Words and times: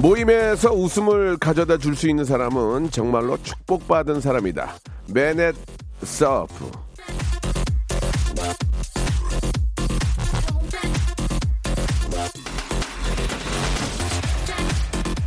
모임에서 0.00 0.72
웃음을 0.72 1.36
가져다 1.36 1.76
줄 1.76 1.94
수 1.94 2.08
있는 2.08 2.24
사람은 2.24 2.90
정말로 2.90 3.36
축복받은 3.42 4.20
사람이다 4.20 4.74
베넷 5.12 5.54
서프 6.02 6.70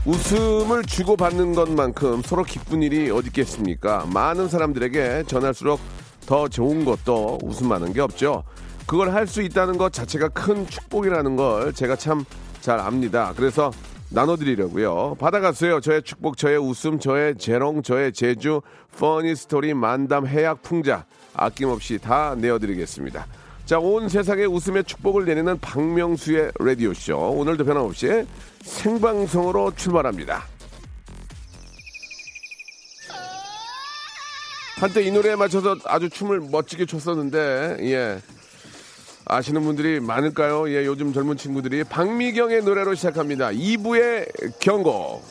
웃음을 0.06 0.84
주고받는 0.84 1.54
것만큼 1.54 2.24
서로 2.24 2.44
기쁜 2.44 2.82
일이 2.84 3.10
어디 3.10 3.28
있겠습니까? 3.28 4.06
많은 4.14 4.50
사람들에게 4.50 5.24
전할수록 5.28 5.80
더 6.26 6.48
좋은 6.48 6.84
것도 6.84 7.40
웃음 7.44 7.70
많은 7.70 7.94
게 7.94 8.02
없죠. 8.02 8.44
그걸 8.86 9.14
할 9.14 9.28
수 9.28 9.42
있다는 9.42 9.78
것 9.78 9.94
자체가 9.94 10.30
큰 10.30 10.68
축복이라는 10.68 11.36
걸 11.38 11.74
제가 11.74 11.96
참 11.96 12.26
잘 12.64 12.80
압니다. 12.80 13.34
그래서 13.36 13.72
나눠드리려고요. 14.14 15.16
받아가세요. 15.20 15.82
저의 15.82 16.04
축복, 16.04 16.38
저의 16.38 16.58
웃음, 16.58 17.00
저의 17.00 17.36
재롱, 17.36 17.82
저의 17.82 18.14
제주, 18.14 18.62
퍼니 18.98 19.36
스토리, 19.36 19.74
만담, 19.74 20.28
해약, 20.28 20.62
풍자 20.62 21.06
아낌없이 21.34 21.98
다 21.98 22.36
내어드리겠습니다. 22.38 23.26
자, 23.66 23.80
온 23.80 24.10
세상에 24.10 24.46
웃음의 24.46 24.84
축복을 24.84 25.26
내리는 25.26 25.60
박명수의 25.60 26.52
라디오쇼. 26.60 27.18
오늘도 27.18 27.66
변함없이 27.66 28.26
생방송으로 28.62 29.74
출발합니다. 29.76 30.44
한때 34.76 35.02
이 35.02 35.12
노래에 35.12 35.36
맞춰서 35.36 35.78
아주 35.86 36.10
춤을 36.10 36.42
멋지게 36.52 36.86
췄었는데, 36.86 37.78
예. 37.82 38.20
아시는 39.26 39.64
분들이 39.64 40.00
많을까요? 40.00 40.70
예, 40.70 40.86
요즘 40.86 41.14
젊은 41.14 41.38
친구들이 41.38 41.84
박미경의 41.86 42.64
노래로 42.64 42.96
시작합니다. 42.96 43.50
2부의 43.50 44.60
경고. 44.60 45.24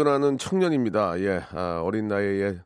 운전하는 0.00 0.38
청년입니다. 0.38 1.20
예, 1.20 1.42
아, 1.52 1.82
어린 1.82 2.08
나이에 2.08 2.58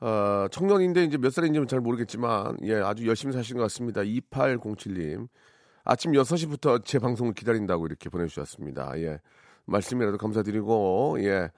아, 0.00 0.48
청년인데 0.52 1.04
이제 1.04 1.18
몇 1.18 1.32
살인지는 1.32 1.66
잘 1.66 1.80
모르겠지만 1.80 2.58
예, 2.62 2.74
아주 2.74 3.06
열심히 3.06 3.32
사신 3.32 3.56
것 3.56 3.62
같습니다. 3.64 4.02
2807님. 4.02 5.28
아침 5.84 6.12
6시부터 6.12 6.84
제 6.84 7.00
방송을 7.00 7.34
기다린다고 7.34 7.86
이렇게 7.86 8.08
보내주셨습니다. 8.08 8.92
예. 9.00 9.18
말씀이라도 9.64 10.18
감사드리고, 10.18 11.16
예. 11.20 11.50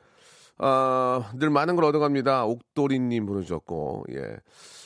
아, 0.56 1.30
늘 1.36 1.50
많은 1.50 1.76
걸 1.76 1.84
얻어갑니다. 1.84 2.46
옥도리님 2.46 3.26
보내주셨고, 3.26 4.06
예. 4.12 4.38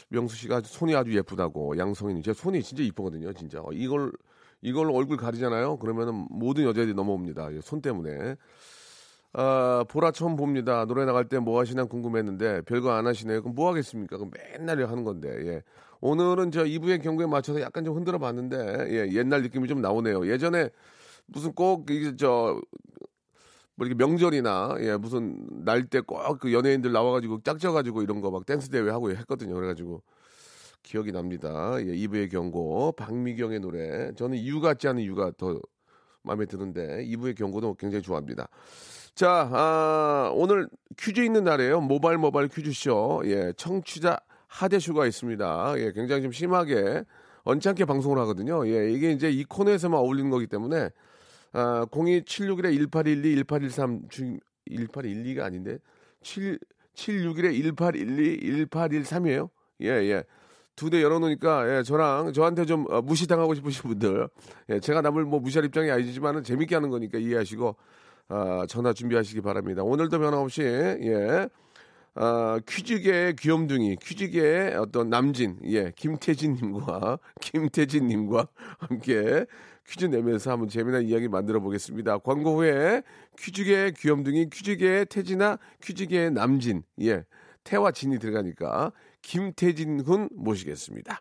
명수 0.08 0.34
씨가 0.36 0.62
손이 0.62 0.96
아주 0.96 1.14
예쁘다고, 1.14 1.78
양성인님. 1.78 2.24
제 2.24 2.32
손이 2.32 2.62
진짜 2.64 2.82
이쁘거든요, 2.82 3.32
진짜. 3.34 3.60
어, 3.60 3.68
이걸, 3.72 4.10
이걸 4.62 4.90
얼굴 4.90 5.16
가리잖아요? 5.16 5.76
그러면은 5.76 6.26
모든 6.28 6.64
여자들이 6.64 6.94
넘어옵니다. 6.94 7.54
예, 7.54 7.60
손 7.60 7.80
때문에. 7.80 8.34
아, 9.34 9.84
보라 9.88 10.10
처음 10.12 10.36
봅니다. 10.36 10.84
노래 10.86 11.04
나갈 11.04 11.28
때 11.28 11.38
뭐 11.38 11.60
하시나 11.60 11.84
궁금했는데 11.84 12.62
별거 12.62 12.92
안 12.92 13.06
하시네요. 13.06 13.42
그럼 13.42 13.54
뭐 13.54 13.68
하겠습니까? 13.70 14.16
그럼 14.16 14.30
맨날 14.34 14.82
하는 14.84 15.04
건데. 15.04 15.28
예. 15.46 15.62
오늘은 16.00 16.50
저 16.50 16.64
2부의 16.64 17.02
경고에 17.02 17.26
맞춰서 17.26 17.60
약간 17.60 17.84
좀 17.84 17.96
흔들어 17.96 18.18
봤는데 18.18 18.56
예, 18.90 19.12
옛날 19.12 19.42
느낌이 19.42 19.68
좀 19.68 19.80
나오네요. 19.82 20.28
예전에 20.30 20.70
무슨 21.26 21.52
꼭 21.52 21.90
이게 21.90 22.16
저 22.16 22.60
뭐 23.76 23.86
이렇게 23.86 23.94
명절이나 24.04 24.76
예, 24.80 24.96
무슨 24.96 25.46
날 25.64 25.86
때 25.88 26.00
꼭 26.00 26.38
그 26.40 26.52
연예인들 26.52 26.90
나와 26.92 27.12
가지고 27.12 27.40
짝져 27.44 27.72
가지고 27.72 28.02
이런 28.02 28.20
거 28.20 28.30
막 28.30 28.44
댄스 28.46 28.70
대회 28.70 28.90
하고 28.90 29.10
했거든요. 29.12 29.54
그래 29.54 29.68
가지고 29.68 30.02
기억이 30.82 31.12
납니다. 31.12 31.74
예, 31.80 31.84
2부의 31.94 32.28
경고 32.30 32.92
박미경의 32.92 33.60
노래. 33.60 34.12
저는 34.16 34.38
이유 34.38 34.60
같지 34.60 34.88
않은 34.88 35.02
이유가 35.02 35.32
더 35.38 35.60
마음에 36.22 36.46
드는데 36.46 37.04
2부의 37.04 37.34
경고도 37.36 37.74
굉장히 37.74 38.02
좋아합니다. 38.02 38.48
자, 39.18 39.50
아, 39.52 40.30
오늘 40.32 40.68
퀴즈 40.96 41.18
있는 41.22 41.42
날이에요. 41.42 41.80
모바일 41.80 42.18
모바일 42.18 42.46
퀴즈쇼. 42.46 43.22
예, 43.24 43.52
청취자 43.56 44.16
하대쇼가 44.46 45.06
있습니다. 45.06 45.74
예, 45.78 45.90
굉장히 45.90 46.22
좀 46.22 46.30
심하게 46.30 47.02
언짢게 47.42 47.84
방송을 47.84 48.16
하거든요. 48.20 48.64
예, 48.68 48.92
이게 48.92 49.10
이제 49.10 49.28
이 49.28 49.42
코너에서만 49.42 49.98
어울리는 49.98 50.30
거기 50.30 50.46
때문에 50.46 50.90
아, 51.52 51.84
02761에 51.90 52.72
1812, 52.92 53.34
1813 53.42 54.02
중 54.08 54.38
1812가 54.70 55.40
아닌데 55.40 55.78
7 56.22 56.56
761에 56.94 57.60
1812, 57.60 58.66
1813이에요. 58.70 59.50
예, 59.82 59.88
예. 59.88 60.22
두 60.76 60.90
대 60.90 61.02
열어놓으니까 61.02 61.78
예, 61.78 61.82
저랑 61.82 62.32
저한테 62.32 62.66
좀 62.66 62.86
어, 62.88 63.02
무시당하고 63.02 63.56
싶으신 63.56 63.82
분들 63.82 64.28
예, 64.68 64.78
제가 64.78 65.00
남을 65.00 65.24
뭐 65.24 65.40
무시할 65.40 65.64
입장이 65.64 65.90
아니지만은 65.90 66.44
재밌게 66.44 66.76
하는 66.76 66.88
거니까 66.88 67.18
이해하시고 67.18 67.74
아, 68.28 68.66
전화 68.68 68.92
준비하시기 68.92 69.40
바랍니다. 69.40 69.82
오늘도 69.82 70.18
변함없이 70.18 70.62
예. 70.62 71.48
아, 72.14 72.58
퀴즈계의 72.66 73.36
귀염둥이, 73.36 73.96
퀴즈계의 73.96 74.74
어떤 74.74 75.08
남진, 75.08 75.56
예, 75.64 75.92
김태진님과 75.94 77.18
김태진님과 77.40 78.48
함께 78.78 79.46
퀴즈 79.86 80.06
내면서 80.06 80.50
한번 80.50 80.68
재미난 80.68 81.04
이야기 81.04 81.28
만들어 81.28 81.60
보겠습니다. 81.60 82.18
광고 82.18 82.56
후에 82.56 83.02
퀴즈계의 83.38 83.94
귀염둥이, 83.94 84.50
퀴즈계의 84.50 85.06
태진아, 85.06 85.58
퀴즈계의 85.82 86.32
남진, 86.32 86.82
예, 87.02 87.24
태와 87.62 87.92
진이 87.92 88.18
들어가니까 88.18 88.92
김태진 89.22 90.02
군 90.02 90.28
모시겠습니다. 90.32 91.20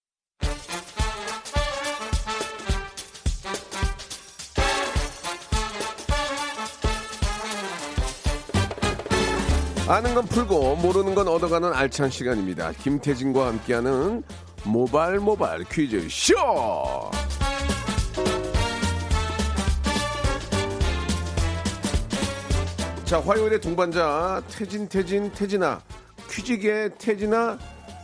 아는 9.91 10.15
건 10.15 10.25
풀고 10.25 10.77
모르는 10.77 11.13
건 11.15 11.27
얻어가는 11.27 11.73
알찬 11.73 12.09
시간입니다. 12.09 12.71
김태진과 12.81 13.45
함께하는 13.45 14.23
모발 14.63 15.19
모발 15.19 15.65
퀴즈 15.65 16.07
쇼. 16.09 16.33
자 23.03 23.19
화요일의 23.19 23.59
동반자 23.59 24.41
태진 24.49 24.87
태진 24.87 25.29
태진아 25.33 25.81
퀴즈계 26.29 26.91
태진아 26.97 27.59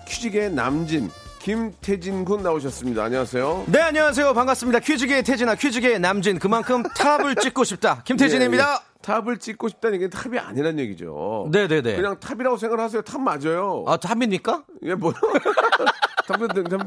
퀴즈계 0.10 0.50
남진 0.50 1.10
김태진 1.48 2.26
군 2.26 2.44
나오셨습니다. 2.44 3.06
안녕하세요. 3.06 3.68
네, 3.68 3.80
안녕하세요. 3.80 4.34
반갑습니다. 4.34 4.80
퀴즈계의 4.80 5.24
태진아, 5.24 5.56
퀴즈계의 5.56 5.98
남진. 5.98 6.40
그만큼 6.40 6.84
탑을 6.84 7.38
찍고 7.38 7.64
싶다. 7.64 8.04
김태진입니다. 8.06 8.66
예, 8.66 8.74
예. 8.74 8.87
탑을 9.08 9.38
찍고 9.38 9.70
싶다는 9.70 10.00
게 10.00 10.10
탑이 10.10 10.38
아니란 10.38 10.80
얘기죠. 10.80 11.48
네네네. 11.50 11.96
그냥 11.96 12.20
탑이라고 12.20 12.58
생각하세요. 12.58 13.04
탑 13.04 13.22
맞아요. 13.22 13.86
아, 13.88 13.96
탑입니까? 13.96 14.66
예, 14.84 14.96
뭐요? 14.96 15.14
잘못된 16.28 16.66
잘 16.70 16.80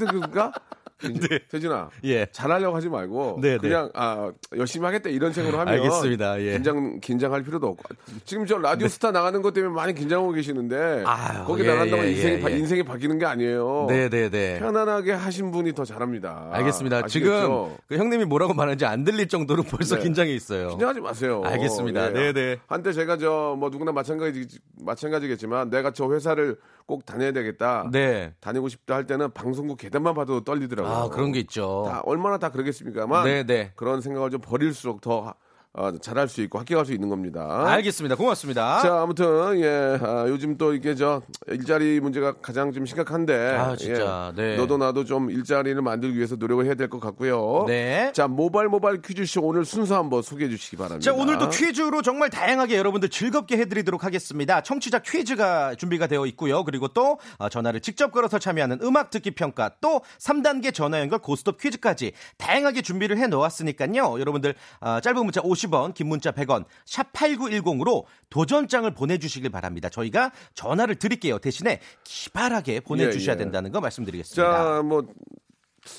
못된가? 1.02 1.38
태진아, 1.50 1.91
예. 2.05 2.26
잘하려고 2.32 2.76
하지 2.76 2.88
말고 2.88 3.38
네, 3.43 3.52
네. 3.52 3.58
그냥 3.58 3.91
아 3.94 4.31
열심히 4.56 4.87
하겠다 4.87 5.11
이런 5.11 5.32
생각으로 5.32 5.61
하면 5.61 5.75
알겠습니다. 5.75 6.41
예. 6.43 6.52
긴장 6.52 7.00
긴장할 7.00 7.43
필요도 7.43 7.67
없고 7.67 7.82
지금 8.25 8.47
저 8.47 8.58
라디오 8.58 8.88
스타 8.88 9.11
나가는 9.11 9.41
것 9.43 9.52
때문에 9.52 9.75
많이 9.75 9.94
긴장하고 9.94 10.32
계시는데 10.32 11.02
아유, 11.06 11.44
거기 11.44 11.62
예, 11.62 11.69
나간다고 11.69 12.02
예, 12.05 12.11
인생이 12.12 12.35
예, 12.37 12.41
바, 12.41 12.50
예. 12.50 12.56
인생이 12.56 12.82
바뀌는 12.82 13.19
게 13.19 13.26
아니에요. 13.26 13.87
네네네. 13.88 14.58
편안하게 14.61 15.12
하신 15.12 15.50
분이 15.50 15.75
더 15.75 15.85
잘합니다. 15.85 16.49
알겠습니다. 16.52 16.99
아? 16.99 17.03
지금 17.06 17.69
그 17.87 17.96
형님이 17.96 18.25
뭐라고 18.25 18.55
말하는지 18.55 18.85
안 18.87 19.05
들릴 19.05 19.29
정도로 19.29 19.62
벌써 19.64 19.96
네. 19.96 20.03
긴장해 20.03 20.32
있어요. 20.32 20.69
긴장하지 20.70 21.00
마세요. 21.00 21.43
알겠습니다. 21.44 22.08
예. 22.08 22.32
네네. 22.32 22.56
한때 22.67 22.93
제가 22.93 23.17
저 23.17 23.41
뭐 23.61 23.69
누구나 23.70 23.93
마찬가지 23.93 24.46
마찬가지겠지만 24.85 25.70
내가 25.70 25.91
저 25.93 26.11
회사를 26.12 26.56
꼭 26.87 27.05
다녀야 27.06 27.32
되겠다. 27.32 27.88
네. 27.93 28.32
다니고 28.41 28.69
싶다 28.69 28.94
할 28.96 29.06
때는 29.06 29.31
방송국 29.32 29.79
계단만 29.79 30.14
봐도 30.14 30.43
떨리더라고요. 30.43 30.90
아 30.91 31.09
그런 31.09 31.33
게 31.33 31.41
있죠. 31.41 31.85
다 31.87 32.01
얼마나 32.05 32.39
다 32.39 32.51
그러겠습니까만 32.51 33.25
네네. 33.25 33.73
그런 33.77 34.01
생각을 34.01 34.31
좀 34.31 34.41
버릴수록 34.41 35.01
더 35.01 35.35
어, 35.72 35.93
잘할 36.02 36.26
수 36.28 36.40
있고 36.43 36.58
합격할 36.58 36.84
수 36.84 36.93
있는 36.93 37.08
겁니다. 37.08 37.64
알겠습니다. 37.69 38.17
고맙습니다. 38.17 38.81
자, 38.82 39.02
아무튼 39.02 39.61
예, 39.61 39.99
아, 40.02 40.25
요즘 40.26 40.56
또 40.58 40.75
이게 40.75 40.96
저 40.96 41.22
일자리 41.46 42.00
문제가 42.00 42.32
가장 42.43 42.72
좀 42.72 42.87
심각한데, 42.87 43.56
아, 43.56 43.76
진짜, 43.76 44.32
예, 44.37 44.43
네. 44.43 44.56
너도 44.56 44.78
나도 44.78 45.05
좀 45.05 45.31
일자리를 45.31 45.81
만들기 45.81 46.17
위해서 46.17 46.34
노력을 46.34 46.64
해야 46.67 46.75
될 46.75 46.88
것 46.90 46.99
같고요. 46.99 47.67
네. 47.69 48.11
자, 48.12 48.26
모바일 48.26 48.69
모바일 48.69 49.00
퀴즈쇼 49.00 49.43
오늘 49.43 49.64
순서 49.64 49.96
한번 49.96 50.22
소개해 50.22 50.50
주시기 50.50 50.76
바랍니다. 50.76 51.05
자, 51.08 51.17
오늘도 51.17 51.50
퀴즈로 51.50 52.02
정말 52.02 52.31
다양하게 52.31 52.76
여러분들 52.76 53.08
즐겁게 53.08 53.56
해드리도록 53.58 54.02
하겠습니다. 54.02 54.61
청취자 54.62 54.99
퀴즈가 54.99 55.76
준비가 55.76 56.08
되어 56.08 56.26
있고요. 56.26 56.64
그리고 56.64 56.88
또 56.88 57.20
어, 57.38 57.49
전화를 57.49 57.78
직접 57.78 58.11
걸어서 58.11 58.40
참여하는 58.40 58.81
음악 58.82 59.11
듣기 59.11 59.31
평가, 59.32 59.70
또 59.81 60.00
3단계 60.19 60.75
전화 60.75 60.99
연결 60.99 61.20
고스톱 61.20 61.61
퀴즈까지 61.61 62.11
다양하게 62.38 62.82
준비를 62.82 63.19
해 63.19 63.28
놓았으니까요. 63.28 64.19
여러분들 64.19 64.56
어, 64.81 64.99
짧은 65.00 65.22
문자 65.22 65.40
50 65.44 65.60
원, 65.71 65.93
긴 65.93 66.09
문자 66.09 66.31
100원, 66.33 66.65
샵 66.87 67.12
8910으로 67.12 68.05
도전장을 68.31 68.89
보내주시길 68.95 69.51
바랍니다. 69.51 69.89
저희가 69.89 70.31
전화를 70.55 70.95
드릴게요. 70.97 71.39
대신에 71.39 71.81
기발하게 72.05 72.81
보내주셔야 72.81 73.35
예, 73.35 73.39
예. 73.41 73.43
된다는 73.45 73.73
거 73.73 73.81
말씀드리겠습니다. 73.81 74.43
자, 74.77 74.83
뭐 74.83 75.03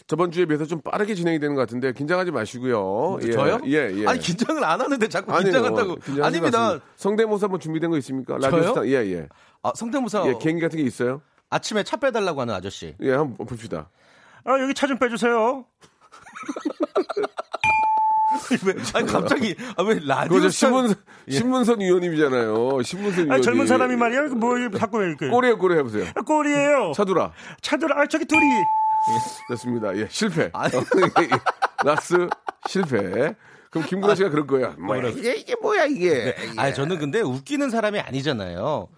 저번 0.05 0.31
주에 0.31 0.45
비해서 0.45 0.65
좀 0.65 0.79
빠르게 0.81 1.15
진행이 1.15 1.39
되는 1.39 1.55
것 1.55 1.61
같은데 1.61 1.91
긴장하지 1.91 2.31
마시고요. 2.31 3.17
예, 3.23 3.31
저요? 3.31 3.59
예, 3.65 3.91
예. 3.93 4.05
아니 4.07 4.19
긴장을 4.19 4.63
안 4.63 4.79
하는데 4.79 5.07
자꾸. 5.07 5.35
긴장한다고. 5.39 5.95
긴장하지 5.95 6.21
아닙니다. 6.37 6.79
성대모사 6.97 7.47
뭐 7.47 7.57
준비된 7.59 7.89
거 7.89 7.97
있습니까? 7.97 8.35
라디오 8.37 8.61
저요? 8.61 8.67
스타. 8.69 8.87
예, 8.87 8.93
예. 9.11 9.27
아, 9.63 9.71
성대모사 9.75 10.23
예, 10.27 10.33
개인기 10.39 10.61
같은 10.61 10.77
게 10.77 10.83
있어요? 10.83 11.21
아침에 11.49 11.83
차 11.83 11.97
빼달라고 11.97 12.41
하는 12.41 12.53
아저씨. 12.53 12.95
예, 13.01 13.11
한번 13.13 13.45
봅시다. 13.47 13.89
아, 14.45 14.59
여기 14.59 14.73
차 14.73 14.87
좀 14.87 14.97
빼주세요. 14.99 15.65
왜, 18.65 18.73
아니, 18.93 19.07
갑자기, 19.07 19.55
아, 19.77 19.83
왜 19.83 19.99
라디오. 20.03 20.49
신문, 20.49 20.93
신문선 21.29 21.79
위원님이잖아요. 21.79 22.81
신문선 22.83 23.25
위원님. 23.25 23.31
아, 23.31 23.41
젊은 23.41 23.67
사람이 23.67 23.95
말이야. 23.95 24.27
뭐 24.35 24.55
자꾸 24.77 25.01
이렇게 25.03 25.27
꼬리에 25.29 25.53
꼬리 25.53 25.75
해보세요. 25.75 26.05
꼴이에요. 26.25 26.91
차두라. 26.95 27.31
차들 27.61 27.91
아 27.97 28.05
저기 28.07 28.25
둘이 28.25 28.41
됐습니다. 29.49 29.95
예, 29.97 30.07
실패. 30.09 30.51
라스 31.83 32.27
실패. 32.67 33.35
그럼 33.69 33.87
김구라 33.87 34.15
씨가 34.15 34.29
그럴 34.29 34.45
거야. 34.45 34.75
뭐야, 34.77 35.07
이게, 35.07 35.33
이게 35.35 35.55
뭐야, 35.61 35.85
이게. 35.85 36.35
아, 36.57 36.73
저는 36.73 36.99
근데 36.99 37.21
웃기는 37.21 37.69
사람이 37.69 37.99
아니잖아요. 38.01 38.89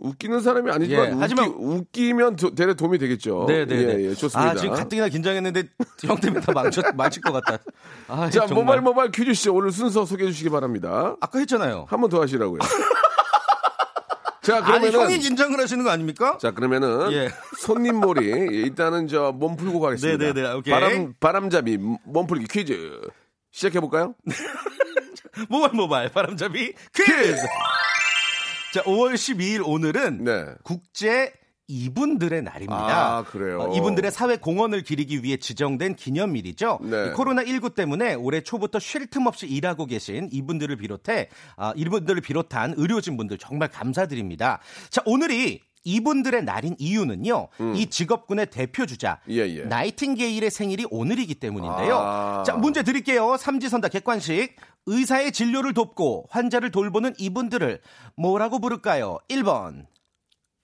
웃기는 0.00 0.40
사람이 0.40 0.70
아니지만, 0.70 1.04
예, 1.06 1.10
웃기, 1.10 1.20
하지만- 1.20 1.48
웃기면 1.56 2.36
도, 2.36 2.54
대래 2.54 2.74
도움이 2.74 2.98
되겠죠. 2.98 3.46
네네네. 3.48 3.82
예, 4.00 4.04
예, 4.10 4.14
좋습니다. 4.14 4.50
아, 4.52 4.54
지금 4.54 4.74
가뜩이나 4.74 5.08
긴장했는데 5.08 5.64
형 6.04 6.16
때문에 6.20 6.40
다 6.40 6.52
망쳐, 6.52 6.82
망칠 6.94 7.22
것 7.22 7.32
같다. 7.32 7.62
아, 8.06 8.30
자, 8.30 8.46
정말. 8.46 8.64
모바일 8.64 8.80
모바일 8.82 9.10
퀴즈쇼 9.10 9.54
오늘 9.54 9.72
순서 9.72 10.04
소개해 10.04 10.30
주시기 10.30 10.50
바랍니다. 10.50 11.16
아까 11.20 11.38
했잖아요. 11.40 11.86
한 11.88 12.00
번 12.00 12.10
더 12.10 12.20
하시라고요. 12.22 12.60
자, 14.42 14.56
아니, 14.58 14.64
그러면은. 14.64 15.00
형이 15.00 15.18
긴장을 15.18 15.58
하시는 15.60 15.84
거 15.84 15.90
아닙니까? 15.90 16.38
자, 16.40 16.52
그러면은 16.52 17.12
예. 17.12 17.28
손님몰이 17.58 18.30
예, 18.30 18.46
일단은 18.50 19.06
저 19.08 19.32
몸 19.32 19.56
풀고 19.56 19.78
가겠습니다. 19.80 20.24
네 20.24 20.32
네 20.32 20.42
네, 20.42 20.52
오케이. 20.54 20.72
바람 20.72 21.12
바람잡이 21.20 21.76
몸풀기 22.04 22.46
퀴즈 22.46 23.00
시작해 23.50 23.80
볼까요? 23.80 24.14
모바일 25.50 25.74
모바일 25.74 26.08
바람잡이 26.10 26.72
퀴즈! 26.94 27.36
자, 28.72 28.82
5월 28.82 29.14
12일 29.14 29.62
오늘은 29.64 30.24
네. 30.24 30.44
국제 30.62 31.32
이분들의 31.68 32.42
날입니다. 32.42 33.16
아, 33.16 33.24
그래요? 33.24 33.60
어, 33.60 33.74
이분들의 33.74 34.10
사회 34.10 34.36
공헌을 34.36 34.82
기리기 34.82 35.22
위해 35.22 35.38
지정된 35.38 35.96
기념일이죠. 35.96 36.78
네. 36.82 37.06
이 37.06 37.10
코로나 37.12 37.42
19 37.44 37.70
때문에 37.70 38.14
올해 38.14 38.42
초부터 38.42 38.78
쉴 38.78 39.06
틈 39.08 39.26
없이 39.26 39.46
일하고 39.46 39.86
계신 39.86 40.28
이분들을 40.32 40.76
비롯해 40.76 41.28
아, 41.56 41.72
이분들을 41.76 42.20
비롯한 42.20 42.74
의료진 42.76 43.16
분들 43.16 43.38
정말 43.38 43.68
감사드립니다. 43.68 44.60
자, 44.90 45.02
오늘이 45.06 45.62
이분들의 45.84 46.44
날인 46.44 46.76
이유는요. 46.78 47.48
이 47.74 47.86
직업군의 47.86 48.46
대표 48.50 48.86
주자 48.86 49.20
음. 49.28 49.32
예, 49.32 49.38
예. 49.48 49.62
나이팅게일의 49.64 50.50
생일이 50.50 50.86
오늘이기 50.90 51.36
때문인데요. 51.36 51.96
아. 51.96 52.42
자, 52.46 52.54
문제 52.54 52.82
드릴게요. 52.82 53.36
삼지선다 53.36 53.88
객관식. 53.88 54.56
의사의 54.86 55.32
진료를 55.32 55.74
돕고 55.74 56.26
환자를 56.30 56.70
돌보는 56.70 57.14
이분들을 57.18 57.80
뭐라고 58.16 58.58
부를까요? 58.58 59.18
1번, 59.28 59.84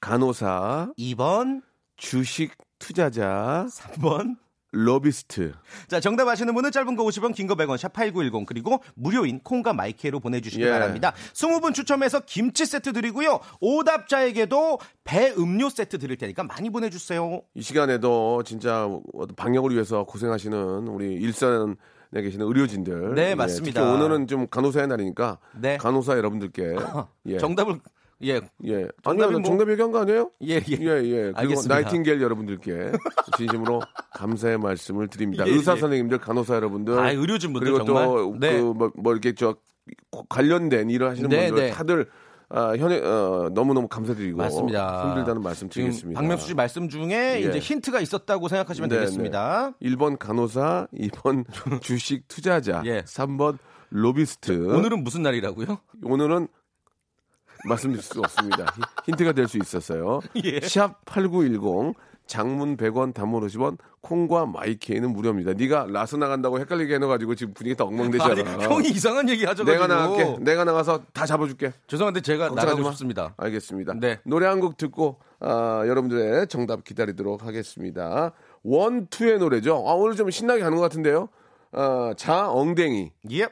간호사, 0.01 0.93
2번, 0.99 1.63
주식 1.97 2.53
투자자, 2.79 3.67
3번. 3.71 4.37
로비스트. 4.75 5.53
자, 5.89 6.01
정답 6.01 6.27
아시는 6.29 6.53
분은 6.55 6.73
짧은 6.73 6.97
거 6.97 7.05
50원, 7.05 7.35
긴 7.35 7.47
거 7.47 7.55
100원, 7.55 7.77
샵8910 7.79 8.45
그리고 8.47 8.83
무료인 8.95 9.39
콩과 9.41 9.73
마이크로 9.73 10.19
보내 10.21 10.41
주시기 10.41 10.65
예. 10.65 10.71
바랍니다. 10.71 11.13
20분 11.33 11.73
추첨해서 11.75 12.21
김치 12.27 12.67
세트 12.67 12.93
드리고요. 12.93 13.39
오답자에게도 13.61 14.79
배 15.05 15.33
음료 15.39 15.69
세트 15.69 15.99
드릴 15.99 16.17
테니까 16.17 16.43
많이 16.45 16.71
보내 16.71 16.91
주세요. 16.91 17.41
이 17.55 17.63
시간에도 17.63 18.43
진짜 18.45 18.89
방역을 19.37 19.73
위해서 19.73 20.05
고생하시는 20.05 20.89
우리 20.89 21.15
일산에 21.15 21.75
계시는 22.13 22.47
의료진들. 22.47 23.15
네, 23.15 23.31
예, 23.31 23.35
맞습니다. 23.35 23.81
특히 23.83 23.95
오늘은 23.95 24.27
좀 24.27 24.47
간호사의 24.49 24.89
날이니까 24.89 25.39
네. 25.61 25.77
간호사 25.79 26.17
여러분들께 26.17 26.75
예. 27.27 27.39
정답을 27.39 27.81
예, 28.25 28.41
예. 28.65 28.89
정답이 29.03 29.25
아니요, 29.25 29.39
뭐- 29.41 29.43
정답 29.43 29.71
얘기한 29.71 29.91
거 29.93 30.01
아니에요? 30.01 30.31
예, 30.43 30.55
예. 30.55 30.77
예, 30.81 31.05
예. 31.05 31.33
그리고. 31.37 31.63
나이팅게일 31.69 32.21
여러분들께 32.23 32.93
진심으로 33.37 33.81
감사의 34.15 34.59
말씀을 34.59 35.09
드립니다. 35.09 35.45
예, 35.47 35.51
의사 35.53 35.75
예. 35.77 35.81
선생님들, 35.81 36.19
간호사 36.19 36.55
여러분들. 36.57 36.99
아, 36.99 37.11
의료진 37.11 37.53
분들 37.53 37.71
그리고 37.73 37.85
정말. 37.85 38.05
또, 38.07 38.37
네. 38.39 38.59
그, 38.59 38.63
뭐, 38.63 38.91
뭐 38.97 39.13
이렇게 39.13 39.35
저, 39.35 39.57
관련된 40.29 40.91
일을 40.91 41.11
하시는 41.11 41.29
네, 41.29 41.49
분들 41.49 41.65
네. 41.67 41.71
다들, 41.73 42.09
아, 42.49 42.75
현에, 42.77 42.99
어, 43.01 43.51
너무너무 43.53 43.89
감사드리고. 43.89 44.39
맞습니다. 44.39 45.09
힘들다는 45.09 45.43
말씀 45.43 45.69
드리겠습니다. 45.69 46.21
박명수 46.21 46.47
씨 46.49 46.55
말씀 46.55 46.89
중에 46.89 47.37
예. 47.37 47.41
이제 47.41 47.59
힌트가 47.59 48.01
있었다고 48.01 48.49
생각하시면 48.49 48.89
네, 48.89 48.97
되겠습니다. 48.97 49.73
네. 49.81 49.89
1번 49.91 50.19
간호사, 50.19 50.87
2번 50.95 51.45
주식 51.83 52.29
투자자, 52.29 52.83
예. 52.87 53.03
3번 53.03 53.59
로비스트. 53.91 54.75
오늘은 54.75 55.05
무슨 55.05 55.23
날이라고요? 55.23 55.79
오늘은 56.03 56.49
말씀드릴 57.67 58.03
수 58.03 58.21
없습니다. 58.21 58.65
히- 58.77 58.83
힌트가 59.07 59.33
될 59.33 59.49
수 59.49 59.59
있었어요. 59.59 60.21
예. 60.45 60.61
샵8910 60.61 61.95
장문 62.27 62.79
100원 62.79 63.13
단문 63.13 63.47
50원 63.47 63.77
콩과 64.01 64.47
마이케이는 64.47 65.13
무료입니다. 65.13 65.53
네가 65.53 65.87
라스 65.91 66.17
나간다고 66.17 66.59
헷갈리게 66.59 66.95
해놔가지고 66.95 67.35
지금 67.35 67.53
분위기 67.53 67.77
다 67.77 67.85
엉망되잖아. 67.85 68.61
형이 68.65 68.89
이상한 68.89 69.29
얘기 69.29 69.45
하죠. 69.45 69.65
내가 69.65 69.87
나갈게. 69.87 70.39
내가 70.41 70.65
나가서 70.65 71.03
다 71.13 71.27
잡아줄게. 71.27 71.73
죄송한데 71.87 72.23
제가 72.23 72.49
나가고 72.51 72.81
마. 72.83 72.91
싶습니다. 72.93 73.35
알겠습니다. 73.37 73.95
네. 74.01 74.21
노래 74.25 74.47
한 74.47 74.61
곡 74.61 74.77
듣고 74.79 75.19
아, 75.41 75.83
여러분들의 75.87 76.49
정답 76.49 76.85
기다리도록 76.85 77.45
하겠습니다. 77.45 78.33
원, 78.63 79.07
투의 79.09 79.39
노래죠. 79.39 79.85
아, 79.87 79.93
오늘 79.93 80.17
좀 80.17 80.31
신나게 80.31 80.63
가는 80.63 80.77
것 80.77 80.83
같은데요. 80.83 81.29
아, 81.73 82.15
자, 82.17 82.51
엉댕이. 82.51 83.11
예. 83.33 83.49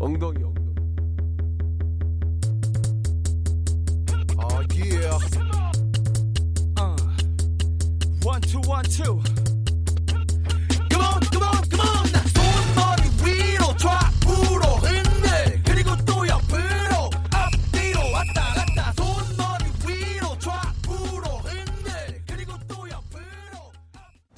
엉덩이, 0.00 0.42
엉덩이. 0.44 0.61
One 8.24 8.40
two 8.40 8.60
one 8.60 8.84
two. 8.84 9.20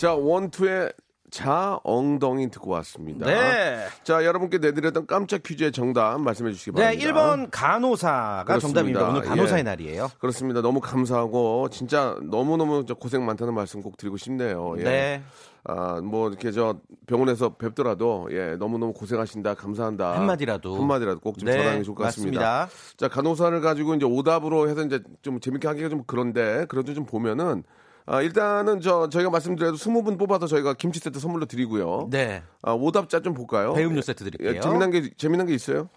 자, 0.04 0.12
원, 0.12 0.50
투의 0.50 0.92
자 1.34 1.80
엉덩이 1.82 2.48
듣고 2.48 2.70
왔습니다. 2.70 3.26
네. 3.26 3.88
자, 4.04 4.24
여러분께 4.24 4.58
내드렸던 4.58 5.08
깜짝 5.08 5.42
퀴즈의 5.42 5.72
정답 5.72 6.20
말씀해 6.20 6.52
주시기 6.52 6.70
네, 6.76 6.96
바랍니다. 6.96 7.10
1번 7.10 7.48
간호사가 7.50 8.44
그렇습니다. 8.44 8.80
정답입니다. 8.82 9.08
오늘 9.08 9.22
간호사의 9.22 9.58
예. 9.58 9.62
날이에요. 9.64 10.12
그렇습니다. 10.20 10.62
너무 10.62 10.78
감사하고 10.80 11.70
진짜 11.70 12.16
너무너무 12.22 12.86
저 12.86 12.94
고생 12.94 13.26
많다는 13.26 13.52
말씀 13.52 13.82
꼭 13.82 13.96
드리고 13.96 14.16
싶네요. 14.16 14.76
예. 14.78 14.84
네. 14.84 15.22
아, 15.64 16.00
뭐 16.00 16.28
이렇게 16.28 16.52
저 16.52 16.76
병원에서 17.08 17.56
뵙더라도 17.56 18.28
예, 18.30 18.54
너무너무 18.54 18.92
고생하신다. 18.92 19.54
감사한다. 19.54 20.14
한마디라도. 20.14 20.76
한마디라도 20.76 21.18
꼭좀 21.18 21.46
네, 21.46 21.56
전하는 21.56 21.78
게 21.78 21.82
좋을 21.82 21.96
것 21.96 22.04
같습니다. 22.04 22.40
맞습니다. 22.40 22.96
자, 22.96 23.08
간호사를 23.08 23.60
가지고 23.60 23.96
이제 23.96 24.06
오답으로 24.06 24.68
해서 24.68 24.82
이제 24.82 25.00
좀 25.22 25.40
재밌게 25.40 25.66
하기가 25.66 25.88
좀 25.88 26.04
그런데 26.06 26.64
그래도 26.68 26.94
좀 26.94 27.04
보면은 27.04 27.64
아, 28.06 28.20
일단은 28.20 28.80
저 28.80 29.08
저희가 29.08 29.30
말씀드려도 29.30 29.76
20분 29.76 30.18
뽑아서 30.18 30.46
저희가 30.46 30.75
김치 30.75 31.00
세트 31.00 31.18
선물로 31.20 31.46
드리고요. 31.46 32.08
네. 32.11 32.42
아, 32.62 32.73
오답자 32.73 33.20
좀 33.20 33.32
볼까요? 33.34 33.73
배음료 33.73 34.02
세트 34.02 34.25
드릴게요. 34.25 34.56
예, 34.56 34.61
재미난 34.61 34.90
게 34.90 35.11
재미난 35.16 35.46
게 35.46 35.54
있어요? 35.54 35.88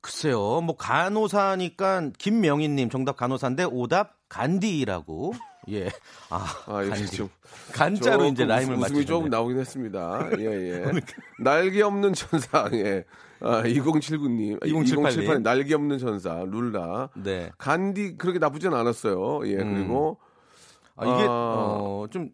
글쎄요, 0.00 0.60
뭐 0.62 0.76
간호사니까 0.76 2.10
김명희 2.16 2.68
님 2.68 2.88
정답 2.90 3.16
간호사인데 3.16 3.64
오답 3.64 4.14
간디라고. 4.28 5.32
예. 5.70 5.88
아, 6.30 6.46
아, 6.66 6.82
이게 6.82 6.90
간디. 6.94 7.16
좀 7.16 7.28
간자로 7.74 8.26
이제 8.26 8.44
라임을 8.46 8.76
웃음- 8.76 8.82
웃음이 8.84 9.06
조금. 9.06 9.28
나오긴 9.30 9.58
했습니다. 9.58 10.30
예, 10.38 10.44
예. 10.44 10.84
날개 11.42 11.82
없는 11.82 12.14
천사, 12.14 12.68
예. 12.72 13.04
아, 13.40 13.62
2079님. 13.64 14.64
2078 14.66 15.34
님. 15.36 15.42
날개 15.42 15.74
없는 15.74 15.98
천사, 15.98 16.44
룰라. 16.46 17.10
네. 17.14 17.50
간디 17.58 18.16
그렇게 18.16 18.38
나쁘진 18.38 18.72
않았어요. 18.72 19.40
예, 19.48 19.56
그리고. 19.56 20.18
아, 21.00 21.04
이게 21.04 21.26
아. 21.26 21.30
어, 21.30 22.06
좀 22.10 22.30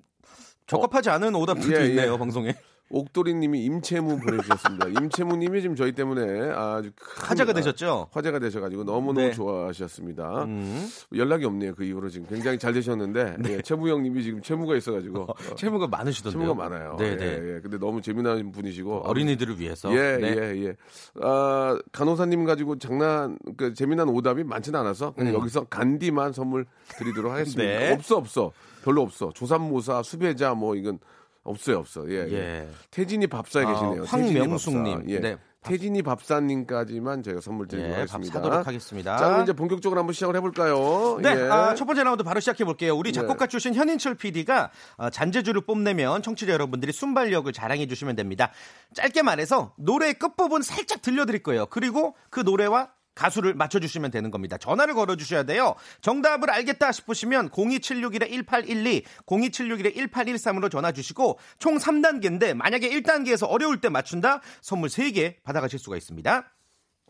적합하지 0.67 1.11
않은 1.11 1.35
오답들도 1.35 1.77
예, 1.77 1.85
예. 1.85 1.89
있네요 1.91 2.19
방송에. 2.19 2.55
옥돌이님이 2.91 3.65
임채무 3.65 4.21
보내주셨습니다. 4.21 4.87
임채무님이 5.01 5.63
지금 5.63 5.77
저희 5.77 5.93
때문에 5.93 6.51
아주 6.51 6.91
큰, 6.95 7.27
화제가 7.27 7.51
아, 7.51 7.55
되셨죠? 7.55 8.09
화제가 8.13 8.39
되셔가지고 8.39 8.85
너무너무 8.85 9.27
네. 9.29 9.33
좋아하셨습니다. 9.33 10.45
음. 10.45 10.89
연락이 11.15 11.45
없네요. 11.45 11.75
그 11.75 11.85
이후로 11.85 12.09
지금 12.09 12.27
굉장히 12.29 12.59
잘 12.59 12.73
되셨는데 12.73 13.37
예, 13.51 13.63
채무 13.63 13.89
형님이 13.89 14.23
지금 14.23 14.41
채무가 14.43 14.77
있어가지고 14.77 15.23
어, 15.23 15.55
채무가 15.57 15.87
많으시던데요. 15.89 16.41
채무가 16.41 16.69
많아요. 16.69 16.97
네, 16.99 17.17
네. 17.17 17.25
예, 17.25 17.55
예. 17.57 17.61
근데 17.61 17.79
너무 17.79 18.01
재미난 18.01 18.53
분이시고 18.53 18.99
어린이들을 19.01 19.59
위해서. 19.59 19.93
예, 19.93 20.19
네. 20.19 20.37
예, 20.37 20.65
예. 20.65 20.77
아, 21.23 21.79
간호사님 21.93 22.45
가지고 22.45 22.79
장난, 22.79 23.39
그, 23.57 23.75
재미난 23.75 24.09
오답이 24.09 24.45
많지는 24.45 24.79
않아서, 24.81 25.13
그냥 25.13 25.35
여기서 25.35 25.65
간디만 25.65 26.33
선물 26.33 26.67
드리도록 26.99 27.33
하겠습니다. 27.33 27.63
음. 27.63 27.67
네. 27.79 27.93
없어, 27.93 28.17
없어. 28.17 28.53
별로 28.85 29.03
없어. 29.03 29.33
조산모사, 29.33 30.03
수배자, 30.03 30.55
뭐, 30.55 30.77
이건 30.77 30.99
없어요, 31.47 31.79
없어. 31.79 32.05
예. 32.09 32.27
예. 32.29 32.33
예. 32.33 32.69
태진이 32.91 33.27
밥사에 33.27 33.65
아, 33.65 33.73
계시네요. 33.73 34.05
황명숙님. 34.05 34.99
밥사. 34.99 35.11
예. 35.11 35.21
네. 35.21 35.37
태진이 35.63 36.03
밥사님까지만 36.03 37.25
저희가 37.25 37.41
선물 37.41 37.67
드리도록 37.67 37.97
예, 37.99 38.07
밥 38.07 38.15
하겠습니다. 38.15 38.39
사도록 38.39 38.67
하겠습니다. 38.69 39.17
자, 39.17 39.43
이제 39.43 39.53
본격적으로 39.53 39.99
한번 39.99 40.13
시작을 40.13 40.37
해볼까요? 40.37 41.19
네, 41.21 41.31
예. 41.31 41.49
아, 41.51 41.75
첫 41.75 41.87
번째 41.87 42.05
라운드 42.05 42.23
바로 42.23 42.39
시작해 42.39 42.65
볼게요. 42.65 42.95
우리 42.97 43.11
네. 43.11 43.21
작곡가 43.21 43.49
출신 43.49 43.75
현인철 43.75 44.15
PD가 44.15 44.71
잔재주를 45.11 45.63
뽐내면 45.63 46.23
청취자 46.23 46.53
여러분들이 46.53 46.93
순발력을 46.93 47.53
자랑해 47.53 47.89
주시면 47.89 48.15
됩니다. 48.15 48.53
짧게 48.95 49.23
말해서 49.23 49.73
노래의 49.77 50.15
끝부분 50.15 50.63
살짝 50.63 51.03
들려드릴 51.03 51.43
거예요. 51.43 51.67
그리고 51.67 52.15
그 52.31 52.41
노래와 52.41 52.91
가수를 53.17 53.55
맞춰주시면 53.55 54.13
되는 54.13 54.31
겁니다. 54.31 54.57
전화를 54.59 54.95
걸어주셔야 54.95 55.43
돼요. 55.43 55.75
정답을 56.03 56.51
알겠다 56.51 56.93
싶으시면 56.93 57.49
02761-1812, 57.51 59.03
02761-1813으로 59.27 60.71
전화 60.71 60.93
주시고 60.93 61.39
총 61.59 61.79
3단계인데 61.79 62.55
만약에 62.55 62.89
1단계에서 62.91 63.47
어려울 63.51 63.81
때 63.81 63.89
맞춘다 63.89 64.41
선물 64.61 64.89
3개 64.91 65.43
받아가실 65.43 65.79
수가 65.81 65.97
있습니다. 65.97 66.53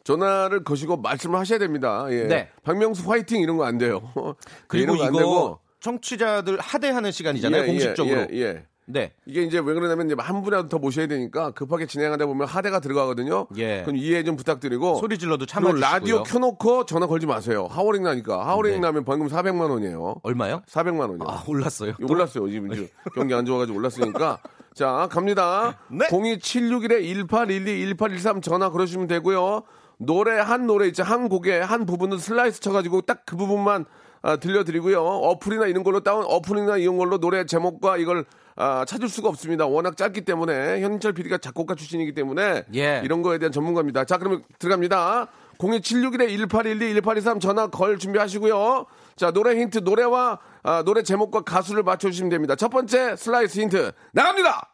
전화를 0.04 0.62
거시고 0.62 0.98
말씀을 0.98 1.38
하셔야 1.40 1.58
됩니다. 1.58 2.06
예. 2.10 2.22
네. 2.24 2.48
박명수 2.62 3.10
화이팅 3.10 3.40
이런 3.42 3.56
거 3.56 3.64
안 3.66 3.76
돼요. 3.76 4.12
그리고 4.68 4.94
이런 4.94 4.96
거안 4.98 5.08
이거 5.10 5.18
되고. 5.18 5.60
청취자들 5.80 6.58
하대하는 6.60 7.10
시간이잖아요. 7.10 7.62
예, 7.62 7.66
공식적으로. 7.66 8.20
예, 8.30 8.36
예. 8.40 8.66
네. 8.88 9.12
이게 9.26 9.42
이제 9.42 9.58
왜 9.58 9.74
그러냐면 9.74 10.06
이제 10.06 10.14
한 10.18 10.42
분이라도 10.42 10.68
더 10.68 10.78
모셔야 10.78 11.06
되니까 11.08 11.50
급하게 11.50 11.86
진행하다 11.86 12.26
보면 12.26 12.46
하대가 12.46 12.78
들어가거든요. 12.80 13.46
예. 13.56 13.82
그럼 13.82 13.96
이해 13.96 14.22
좀 14.22 14.36
부탁드리고. 14.36 14.96
소리 14.96 15.18
질러도 15.18 15.38
그리고 15.38 15.46
참아 15.46 15.70
주시고요. 15.72 15.90
라디오 15.90 16.22
켜놓고 16.22 16.86
전화 16.86 17.06
걸지 17.06 17.26
마세요. 17.26 17.66
하워링 17.68 18.04
나니까. 18.04 18.46
하워링 18.46 18.74
네. 18.74 18.78
나면 18.78 19.04
벌금 19.04 19.26
400만 19.28 19.70
원이에요. 19.70 20.16
얼마요? 20.22 20.62
400만 20.68 21.00
원이요. 21.00 21.26
아, 21.28 21.42
올랐어요. 21.48 21.94
이거 21.98 22.12
올랐어요. 22.14 22.48
지금 22.48 22.72
이제 22.72 22.88
경기 23.14 23.34
안 23.34 23.44
좋아가지고 23.44 23.76
올랐으니까. 23.76 24.38
자, 24.74 25.08
갑니다. 25.10 25.78
네. 25.88 26.06
02761-1812-1813 26.08 28.42
전화 28.42 28.70
걸으시면 28.70 29.06
되고요. 29.06 29.62
노래 29.98 30.38
한 30.38 30.66
노래 30.66 30.86
있죠. 30.88 31.02
한 31.02 31.28
곡에 31.28 31.58
한 31.60 31.86
부분을 31.86 32.18
슬라이스 32.18 32.60
쳐가지고 32.60 33.02
딱 33.02 33.22
그 33.26 33.36
부분만 33.36 33.86
아, 34.22 34.36
들려드리고요. 34.36 35.00
어플이나 35.02 35.66
이런 35.66 35.82
걸로 35.82 36.00
다운 36.00 36.24
어플이나 36.26 36.76
이런 36.78 36.96
걸로 36.96 37.18
노래 37.18 37.44
제목과 37.46 37.96
이걸 37.96 38.24
아, 38.58 38.84
찾을 38.86 39.08
수가 39.08 39.28
없습니다. 39.28 39.66
워낙 39.66 39.96
짧기 39.96 40.22
때문에 40.22 40.80
현인철 40.80 41.12
PD가 41.12 41.36
작곡가 41.38 41.74
출신이기 41.74 42.14
때문에 42.14 42.64
예. 42.74 43.02
이런 43.04 43.20
거에 43.22 43.38
대한 43.38 43.52
전문가입니다. 43.52 44.04
자, 44.04 44.16
그러면 44.16 44.42
들어갑니다. 44.58 45.28
02761-1812-1813 45.58 47.40
전화 47.40 47.66
걸 47.68 47.98
준비하시고요. 47.98 48.86
자, 49.16 49.30
노래 49.30 49.58
힌트, 49.60 49.78
노래와 49.78 50.38
아, 50.62 50.82
노래 50.84 51.02
제목과 51.02 51.42
가수를 51.42 51.82
맞춰주시면 51.82 52.30
됩니다. 52.30 52.56
첫 52.56 52.68
번째 52.68 53.16
슬라이스 53.16 53.60
힌트 53.60 53.92
나갑니다. 54.12 54.70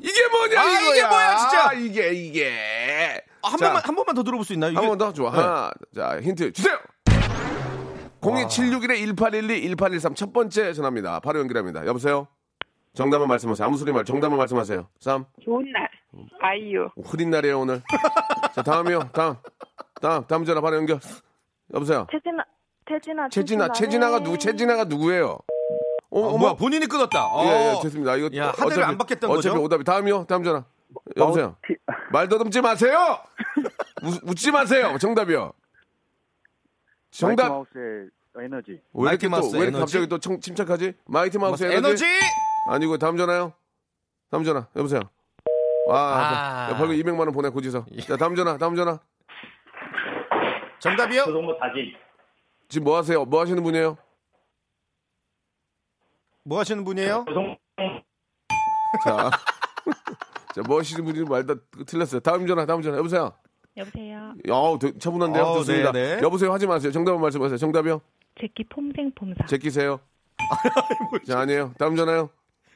이게 0.00 0.28
뭐냐 0.28 0.60
아, 0.60 0.64
이거야. 0.64 0.90
이게 0.94 1.06
뭐야, 1.06 1.36
진짜? 1.36 1.68
아, 1.68 1.72
이게 1.74 2.12
이게. 2.12 3.22
아, 3.42 3.48
한 3.48 3.58
자, 3.58 3.66
번만 3.66 3.82
한 3.84 3.94
번만 3.94 4.14
더 4.14 4.22
들어볼 4.22 4.44
수 4.44 4.52
있나요? 4.54 4.76
한 4.76 4.86
번 4.86 4.98
더 4.98 5.12
좋아. 5.12 5.30
네. 5.30 5.36
하나, 5.38 5.70
자 5.94 6.20
힌트 6.20 6.52
주세요. 6.52 6.76
02761-1812-1813 8.20 10.16
첫 10.16 10.32
번째 10.32 10.72
전화입니다. 10.72 11.20
바로 11.20 11.40
연결합니다. 11.40 11.86
여보세요. 11.86 12.28
정답만 12.94 13.28
말씀하세요. 13.28 13.66
아무 13.66 13.76
소리 13.78 13.90
말. 13.92 14.04
정답만 14.04 14.38
말씀하세요. 14.38 14.86
3. 15.00 15.24
좋은 15.42 15.64
날. 15.72 15.88
아이유. 16.40 16.88
흐린 17.04 17.30
날이에요 17.30 17.60
오늘. 17.60 17.82
자 18.54 18.62
다음이요. 18.62 19.10
다음. 19.12 19.36
다음 20.00 20.26
다음 20.26 20.44
전화 20.44 20.60
바로 20.60 20.76
연결. 20.76 21.00
여보세요. 21.72 22.06
태진아, 22.10 22.44
태진아. 22.84 23.28
최진아 23.30 23.72
최진아가 23.72 24.18
누구? 24.20 24.36
최진아가 24.36 24.84
누구예요? 24.84 25.38
어, 26.10 26.20
어, 26.20 26.36
뭐야 26.36 26.52
본인이 26.54 26.86
끊었다. 26.86 27.24
어. 27.26 27.44
예, 27.46 27.76
예, 27.78 27.82
됐습니다. 27.82 28.16
이거 28.16 28.28
야, 28.36 28.52
하대를 28.54 28.84
안 28.84 28.98
받겠다는 28.98 29.34
어차피 29.34 29.54
거죠? 29.54 29.64
오답이 29.64 29.84
다음이요. 29.84 30.26
다음 30.28 30.44
전화. 30.44 30.64
여보세요. 31.16 31.56
말 32.12 32.28
더듬지 32.28 32.60
마세요. 32.60 32.98
웃, 34.04 34.20
웃지 34.28 34.50
마세요. 34.50 34.98
정답이요. 35.00 35.52
정답. 37.10 37.48
마우스의 37.48 38.08
에너지. 38.38 38.72
왜 38.92 39.04
마이티 39.04 39.26
이렇게 39.26 39.26
또, 39.26 39.30
마우스 39.30 39.56
왜 39.56 39.62
이렇게 39.62 39.76
에너지? 39.78 39.80
갑자기 39.80 40.08
또 40.08 40.18
청- 40.18 40.40
침착하지? 40.40 40.92
마이티 41.06 41.38
마우스 41.38 41.64
에너지? 41.64 41.76
에너지. 42.04 42.04
아니고 42.66 42.98
다음 42.98 43.16
전화요. 43.16 43.52
다음 44.30 44.44
전화. 44.44 44.66
여보세요. 44.76 45.00
아, 45.90 45.94
아. 45.96 46.68
야, 46.72 46.76
벌금 46.76 46.94
200만 46.96 47.18
원 47.20 47.32
보내 47.32 47.48
고지서. 47.48 47.84
자, 48.06 48.16
다음 48.16 48.34
전화. 48.36 48.56
다음 48.56 48.76
전화. 48.76 48.98
정답이요? 50.78 51.24
지금 52.68 52.84
뭐 52.84 52.96
하세요? 52.96 53.24
뭐 53.24 53.40
하시는 53.40 53.62
분이에요? 53.62 53.96
뭐 56.44 56.58
하시는 56.58 56.82
분이에요? 56.84 57.24
자. 59.04 59.30
자, 60.54 60.62
뭐 60.66 60.78
하시는 60.78 61.04
분인지 61.04 61.28
말다 61.30 61.54
틀렸어요. 61.86 62.20
다음 62.20 62.46
전화. 62.46 62.64
다음 62.66 62.82
전화. 62.82 62.98
여보세요. 62.98 63.32
여보세요. 63.76 64.34
야, 64.48 64.78
되- 64.78 64.98
차분한데요. 64.98 65.42
어, 65.42 65.54
좋습니다. 65.58 65.92
네, 65.92 66.16
네. 66.16 66.22
여보세요. 66.22 66.52
하지 66.52 66.66
마세요. 66.66 66.92
정답은 66.92 67.20
말씀하세요. 67.20 67.56
정답이요? 67.58 68.00
제키 68.40 68.64
폼생 68.64 69.12
폼사. 69.14 69.46
제끼세요. 69.46 70.00
자, 71.26 71.40
아니에요. 71.40 71.72
다음 71.78 71.96
전화요. 71.96 72.30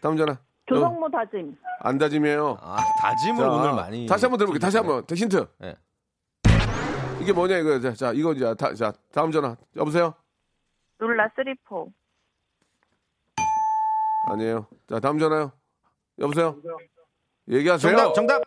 다음 0.06 0.16
전화. 0.16 0.34
어, 0.34 0.38
조성모 0.66 1.10
다짐. 1.10 1.56
안 1.80 1.98
다짐이에요. 1.98 2.58
아, 2.60 2.76
다짐을 3.00 3.40
자, 3.40 3.50
오늘 3.50 3.72
많이. 3.72 4.06
다시 4.06 4.24
한번 4.24 4.38
들어볼게요. 4.38 4.60
다시 4.60 4.76
한번. 4.76 5.04
힌트. 5.12 5.48
네. 5.58 5.74
이게 7.20 7.32
뭐냐 7.32 7.56
이거. 7.58 7.80
자, 7.80 7.92
자 7.92 8.12
이거 8.12 8.32
이제 8.32 8.54
다, 8.54 8.72
자 8.74 8.92
다음 9.12 9.32
전화. 9.32 9.56
여보세요. 9.74 10.14
룰라 11.00 11.28
쓰리포. 11.34 11.92
아니에요. 14.28 14.68
자 14.88 15.00
다음 15.00 15.18
전화요. 15.18 15.50
여보세요. 16.20 16.56
얘기하세요. 17.48 17.96
정답, 17.96 18.14
정답. 18.14 18.42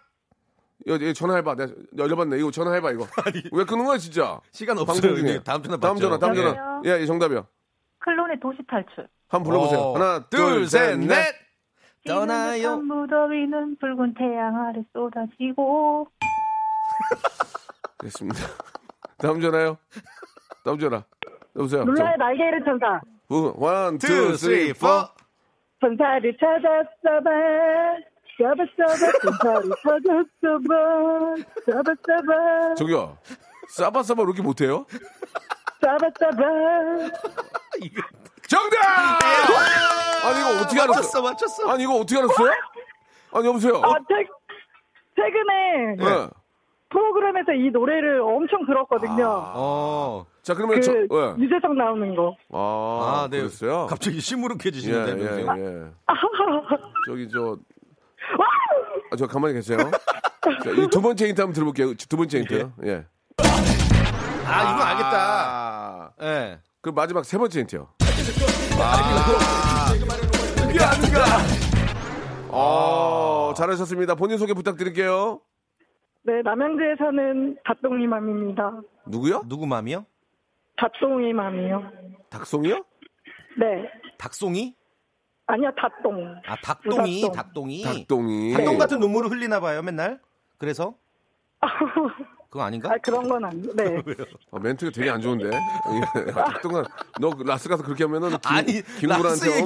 이거, 0.85 0.95
이거 0.95 1.11
전화해봐. 1.11 1.55
내가 1.55 1.73
열려봤네. 1.97 2.37
이거 2.37 2.51
전화해봐 2.51 2.91
이거. 2.91 3.05
왜 3.51 3.65
끊는 3.65 3.83
거야 3.83 3.97
진짜? 3.97 4.39
시간 4.51 4.77
없어요. 4.77 5.13
중에. 5.13 5.43
다음 5.43 5.61
전화 5.61 5.77
다음 5.77 5.95
받죠. 5.95 6.05
전화. 6.05 6.17
다음 6.19 6.33
네. 6.33 6.41
전화. 6.41 6.81
예, 6.85 7.01
예, 7.01 7.05
정답이요. 7.05 7.45
클론의 7.99 8.39
도시 8.39 8.59
탈출. 8.65 9.09
한번 9.27 9.43
불러보세요. 9.43 9.79
어, 9.79 9.95
하나, 9.95 10.25
둘, 10.29 10.65
셋, 10.65 10.97
넷. 10.97 11.48
떠나요. 12.07 12.77
무더위는 12.77 13.77
붉은 13.77 14.13
태양 14.15 14.55
아래 14.55 14.81
쏟아지고. 14.93 16.07
됐습니다. 17.99 18.39
다음 19.17 19.41
전화요. 19.41 19.77
다음 20.63 20.79
전화. 20.79 21.03
여보세요. 21.55 21.83
룰라의 21.83 22.17
날개 22.17 22.43
잃은 22.47 22.63
천사. 22.65 23.01
One, 23.29 23.97
two, 23.97 24.07
two, 24.07 24.37
three, 24.37 24.73
four. 24.73 24.87
Four. 24.87 25.07
전사를 25.81 26.37
찾았어봐. 26.37 27.29
써봐, 28.37 28.63
써봐, 28.77 29.11
전사를 29.21 29.69
찾았어봐. 29.83 31.35
써봐, 31.65 31.95
써봐, 32.07 32.75
저기요. 32.75 33.17
싸바싸바 33.69 34.23
이렇게 34.23 34.41
못해요? 34.41 34.85
써봐, 35.81 36.09
써봐. 36.19 36.43
정답! 38.49 38.79
아니, 40.25 40.39
이거 40.41 40.49
어떻게 40.61 40.81
알았어? 40.81 41.21
맞췄어, 41.21 41.21
맞췄어. 41.21 41.69
아니, 41.71 41.83
이거 41.83 41.93
어떻게 41.97 42.17
알았어요? 42.17 42.51
아니, 43.33 43.47
여보세요? 43.47 43.75
아, 43.83 43.93
최, 44.07 44.25
최근에 45.15 45.95
네. 45.97 46.27
프로그램에서 46.89 47.53
이 47.53 47.69
노래를 47.69 48.21
엄청 48.21 48.65
들었거든요. 48.65 49.23
어. 49.53 50.25
자, 50.41 50.55
그러면 50.55 50.77
그 50.79 50.81
저, 50.81 50.93
예. 50.93 51.35
유재석 51.37 51.75
나오는 51.75 52.15
거. 52.15 52.35
아, 52.51 52.57
아, 53.23 53.27
네. 53.29 53.37
그랬어요? 53.37 53.85
갑자기 53.87 54.17
예, 54.17 54.19
시무룩해지시는데. 54.19 55.11
예, 55.11 55.43
명수. 55.43 55.61
예. 55.61 55.91
저기, 57.05 57.29
저, 57.29 57.55
아, 59.11 59.15
저 59.15 59.27
가만히 59.27 59.53
계세요. 59.53 59.77
자, 59.77 60.69
이 60.71 60.87
두 60.89 61.01
번째 61.01 61.27
힌트 61.27 61.39
한번 61.39 61.53
들어볼게요. 61.53 61.93
두 61.93 62.17
번째 62.17 62.39
힌트. 62.39 62.71
예. 62.85 63.05
아, 63.37 64.73
이거 64.73 64.83
알겠다. 64.83 65.11
아, 65.13 66.09
예. 66.23 66.59
그 66.81 66.89
마지막 66.89 67.23
세 67.25 67.37
번째 67.37 67.59
힌트요. 67.59 67.87
그게 70.67 70.79
아닌가? 70.83 71.25
아, 72.51 73.53
잘하셨습니다. 73.55 74.15
본인 74.15 74.37
소개 74.37 74.53
부탁드릴게요. 74.53 75.41
네, 76.23 76.41
남양주에 76.43 76.95
사는 76.97 77.57
닷동이 77.65 78.05
맘입니다. 78.07 78.81
누구요? 79.07 79.43
누구 79.47 79.65
맘이요? 79.65 80.05
닷동이 80.77 81.33
맘이요. 81.33 81.91
닭송이요? 82.29 82.75
네. 83.59 83.89
닭송이? 84.17 84.75
아니야, 85.47 85.71
닷동. 85.75 86.35
아, 86.45 86.55
닭동이, 86.61 87.21
닭동. 87.21 87.31
닭동이. 87.33 87.83
닭동이. 87.83 88.53
닭동 88.53 88.77
같은 88.77 88.99
눈물을 88.99 89.31
흘리나 89.31 89.59
봐요, 89.59 89.81
맨날. 89.81 90.19
그래서? 90.57 90.93
그거 92.49 92.63
아닌가? 92.63 92.91
아, 92.91 92.97
그런 92.97 93.29
건 93.29 93.45
아니에요. 93.45 93.73
네. 93.75 94.01
어, 94.49 94.59
멘트가 94.59 94.91
되게 94.91 95.09
안 95.09 95.21
좋은데. 95.21 95.45
예. 95.51 96.25
닭동아, 96.33 96.83
너 97.19 97.31
라스 97.45 97.69
가서 97.69 97.83
그렇게 97.83 98.03
하면은 98.05 98.29
김, 98.29 98.39
아니, 98.43 98.81
좀 98.99 99.11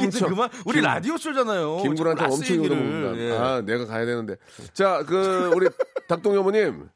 엄청 0.03 0.29
그만. 0.29 0.49
우리 0.65 0.75
김- 0.75 0.83
라디오 0.83 1.17
쇼잖아요. 1.17 1.77
라스 2.13 2.33
엄청 2.33 2.57
얘기를. 2.57 2.75
물어봅니다. 2.75 3.17
예. 3.23 3.31
아, 3.37 3.61
내가 3.61 3.85
가야 3.85 4.05
되는데. 4.05 4.35
자, 4.73 5.03
그 5.07 5.51
우리 5.55 5.69
닭동이 6.09 6.35
어머님. 6.37 6.89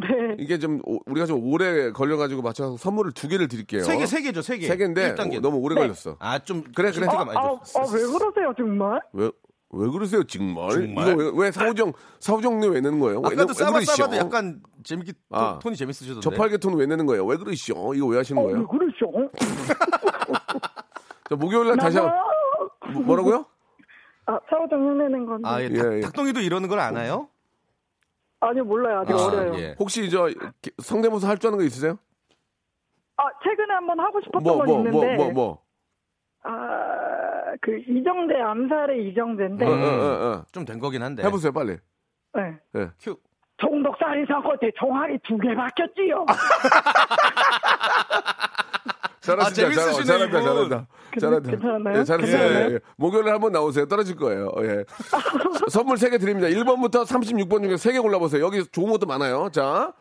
네. 0.00 0.36
이게 0.38 0.58
좀 0.58 0.80
오- 0.86 1.00
우리가 1.04 1.26
좀 1.26 1.44
오래 1.52 1.90
걸려가지고 1.92 2.40
맞춰서 2.40 2.78
선물을 2.78 3.12
두 3.12 3.28
개를 3.28 3.46
드릴게요. 3.48 3.82
세 3.82 3.98
개, 3.98 4.06
세 4.06 4.22
개죠, 4.22 4.40
세 4.40 4.56
개. 4.56 4.66
세 4.66 4.76
개인데 4.78 5.14
1단계. 5.14 5.36
어, 5.36 5.40
너무 5.40 5.58
오래 5.58 5.74
걸렸어. 5.74 6.16
아, 6.18 6.38
좀. 6.38 6.64
그래, 6.74 6.90
그래. 6.92 7.06
아, 7.10 7.24
많이 7.26 7.36
아. 7.38 7.42
아, 7.42 7.80
왜 7.92 8.00
그러세요, 8.06 8.54
정말? 8.56 9.02
왜, 9.12 9.30
왜 9.70 9.90
그러세요, 9.90 10.22
정말? 10.24 10.70
정말? 10.70 11.08
이거 11.08 11.16
왜, 11.16 11.30
왜 11.34 11.50
사우정, 11.50 11.92
사우정님 12.20 12.70
왜 12.72 12.80
내는 12.80 13.00
거예요? 13.00 13.20
왜, 13.20 13.26
아까도 13.26 13.48
왜 13.48 13.54
싸바? 13.54 13.80
싸바도 13.82 14.16
약간 14.16 14.62
재밌게 14.84 15.12
톤- 15.28 15.38
아. 15.38 15.58
톤이 15.60 15.76
재밌으셨던데. 15.76 16.20
저팔계 16.20 16.58
톤 16.58 16.74
왜 16.74 16.86
내는 16.86 17.04
거예요? 17.06 17.26
왜 17.26 17.36
그러시오? 17.36 17.92
이거 17.94 18.06
왜 18.06 18.18
하시는 18.18 18.40
어, 18.40 18.46
왜 18.46 18.52
거예요? 18.52 18.68
그러셔? 18.68 19.30
자, 21.28 21.34
목요일 21.36 21.66
날 21.68 21.76
다시 21.78 21.98
한. 21.98 22.10
뭐- 22.92 23.02
뭐라고요? 23.02 23.44
아, 24.26 24.38
사오정 24.48 24.82
해내는 25.00 25.26
건데. 25.26 25.48
아, 25.48 25.60
예. 25.60 25.64
예, 25.70 25.76
닭, 25.76 25.96
예. 25.96 26.00
닭동이도 26.02 26.40
이러는 26.40 26.68
걸 26.68 26.78
아나요? 26.78 27.28
아니요, 28.40 28.64
몰라요. 28.64 29.00
아직 29.00 29.12
아, 29.12 29.24
어려요. 29.26 29.54
예. 29.58 29.74
혹시 29.78 30.08
저 30.10 30.28
성대모사 30.78 31.28
할 31.28 31.38
줄 31.38 31.48
아는 31.48 31.58
거 31.58 31.64
있으세요? 31.64 31.98
아, 33.16 33.24
최근에 33.42 33.72
한번 33.74 33.98
하고 33.98 34.20
싶었던 34.20 34.42
뭐, 34.42 34.56
건 34.58 34.66
뭐, 34.66 34.76
뭐, 34.78 34.84
있는데. 35.04 35.16
뭐, 35.16 35.32
뭐. 35.32 35.62
아, 36.44 36.52
그 37.60 37.78
이정재 37.88 38.34
암살의 38.40 39.08
이정재인데. 39.08 39.64
어, 39.66 39.70
어, 39.70 39.74
어, 39.74 40.30
어. 40.38 40.44
좀된 40.52 40.78
거긴 40.78 41.02
한데. 41.02 41.22
해보세요, 41.24 41.52
빨리. 41.52 41.76
네. 42.34 42.56
예. 42.76 42.88
큐. 43.00 43.16
총독 43.58 43.96
살인 43.98 44.26
사건 44.26 44.58
때 44.58 44.70
총알이 44.78 45.18
두 45.26 45.38
개 45.38 45.54
박혔지요. 45.54 46.26
잘하신다, 49.20 49.46
아, 49.46 49.50
재밌으시네, 49.70 50.04
잘, 50.04 50.18
잘한다. 50.30 50.40
잘한다. 50.40 50.86
잘한다. 51.18 51.50
괜찮았나요? 51.50 51.98
예, 51.98 52.04
잘했어요. 52.04 52.42
예, 52.42 52.74
예. 52.74 52.78
목요일에 52.96 53.30
한번 53.30 53.50
나오세요. 53.52 53.86
떨어질 53.86 54.14
거예요. 54.16 54.52
예. 54.60 54.84
선물 55.68 55.96
3개 55.96 56.20
드립니다. 56.20 56.46
1번부터 56.48 57.04
36번 57.04 57.62
중에 57.64 57.74
3개 57.74 58.00
골라보세요. 58.02 58.44
여기 58.44 58.64
좋은 58.66 58.90
것도 58.92 59.06
많아요. 59.06 59.48
자. 59.50 59.92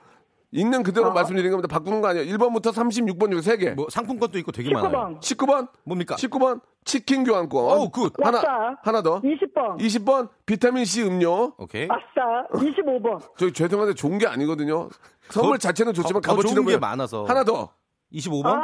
있는 0.56 0.84
그대로 0.84 1.12
말씀드리는 1.12 1.52
겁니다. 1.52 1.68
바꾸는 1.68 2.00
거 2.02 2.08
아니에요. 2.08 2.34
1번부터 2.38 2.72
36번 2.72 3.30
중에 3.44 3.56
3개. 3.56 3.74
뭐 3.76 3.88
상품권도 3.90 4.38
있고 4.40 4.52
되게 4.54 4.72
많아요. 4.74 5.20
19번, 5.20 5.20
19번? 5.20 5.68
뭡니까? 5.84 6.16
19번 6.16 6.62
치킨 6.86 7.24
교환권. 7.26 7.62
어우, 7.64 7.90
good. 7.90 8.14
하나 8.24 8.38
왔다. 8.38 8.80
하나 8.84 9.02
더. 9.02 9.20
20번, 9.22 9.78
20번 9.80 10.30
비타민 10.46 10.86
C 10.86 11.04
음료. 11.04 11.54
오케이. 11.58 11.88
아싸, 11.90 12.48
25번, 12.54 13.20
저희 13.38 13.52
죄송한데 13.52 13.96
좋은 13.96 14.18
게 14.18 14.28
아니거든요. 14.28 14.88
선물 15.30 15.58
더- 15.58 15.68
자체는 15.68 15.94
좋지만 15.94 16.22
더- 16.22 16.32
값어치는 16.32 16.64
좋은 16.64 16.68
게? 16.74 16.78
많아서. 16.78 17.26
하나 17.26 17.44
더. 17.44 17.72
25번? 18.14 18.46
아, 18.46 18.62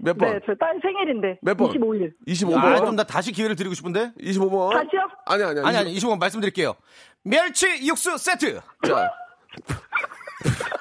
몇 0.00 0.16
번? 0.18 0.32
네, 0.32 0.40
저 0.46 0.54
딸 0.58 0.80
생일인데. 0.82 1.38
몇 1.42 1.56
번? 1.56 1.70
25일. 1.70 2.12
25번. 2.26 2.56
아, 2.56 2.76
좀나 2.78 3.04
다시 3.04 3.30
기회를 3.30 3.54
드리고 3.54 3.74
싶은데. 3.76 4.12
25번. 4.20 4.72
다시요? 4.72 5.00
아니 5.26 5.44
아니 5.44 5.60
아니, 5.60 5.76
아니, 5.76 5.94
25번 5.94 6.18
말씀드릴게요. 6.18 6.74
멸치 7.22 7.86
육수 7.86 8.18
세트. 8.18 8.60
자. 8.84 9.10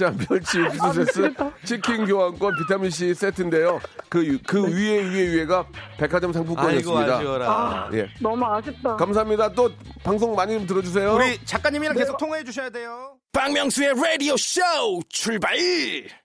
자, 0.00 0.10
멸치 0.30 0.58
육수 0.58 0.82
아, 0.82 0.92
세트. 0.94 1.34
치킨 1.62 2.06
교환권, 2.06 2.54
비타민 2.56 2.88
C 2.88 3.12
세트인데요. 3.12 3.78
그, 4.08 4.38
그 4.46 4.66
위에 4.66 5.02
위에 5.02 5.28
위에가 5.34 5.66
백화점 5.98 6.30
아이고, 6.30 6.38
상품권이었습니다. 6.38 7.16
아쉬워라. 7.16 7.50
아, 7.50 7.90
예. 7.92 8.08
너무 8.18 8.46
아쉽다. 8.46 8.96
감사합니다. 8.96 9.52
또 9.52 9.70
방송 10.02 10.34
많이 10.34 10.54
좀 10.54 10.66
들어주세요. 10.66 11.16
우리 11.16 11.38
작가님이랑 11.44 11.94
계속 11.96 12.16
통화해 12.16 12.42
주셔야 12.44 12.70
돼요. 12.70 13.19
박명수의 13.32 13.94
라디오 13.94 14.36
쇼 14.36 14.60
출발! 15.08 15.56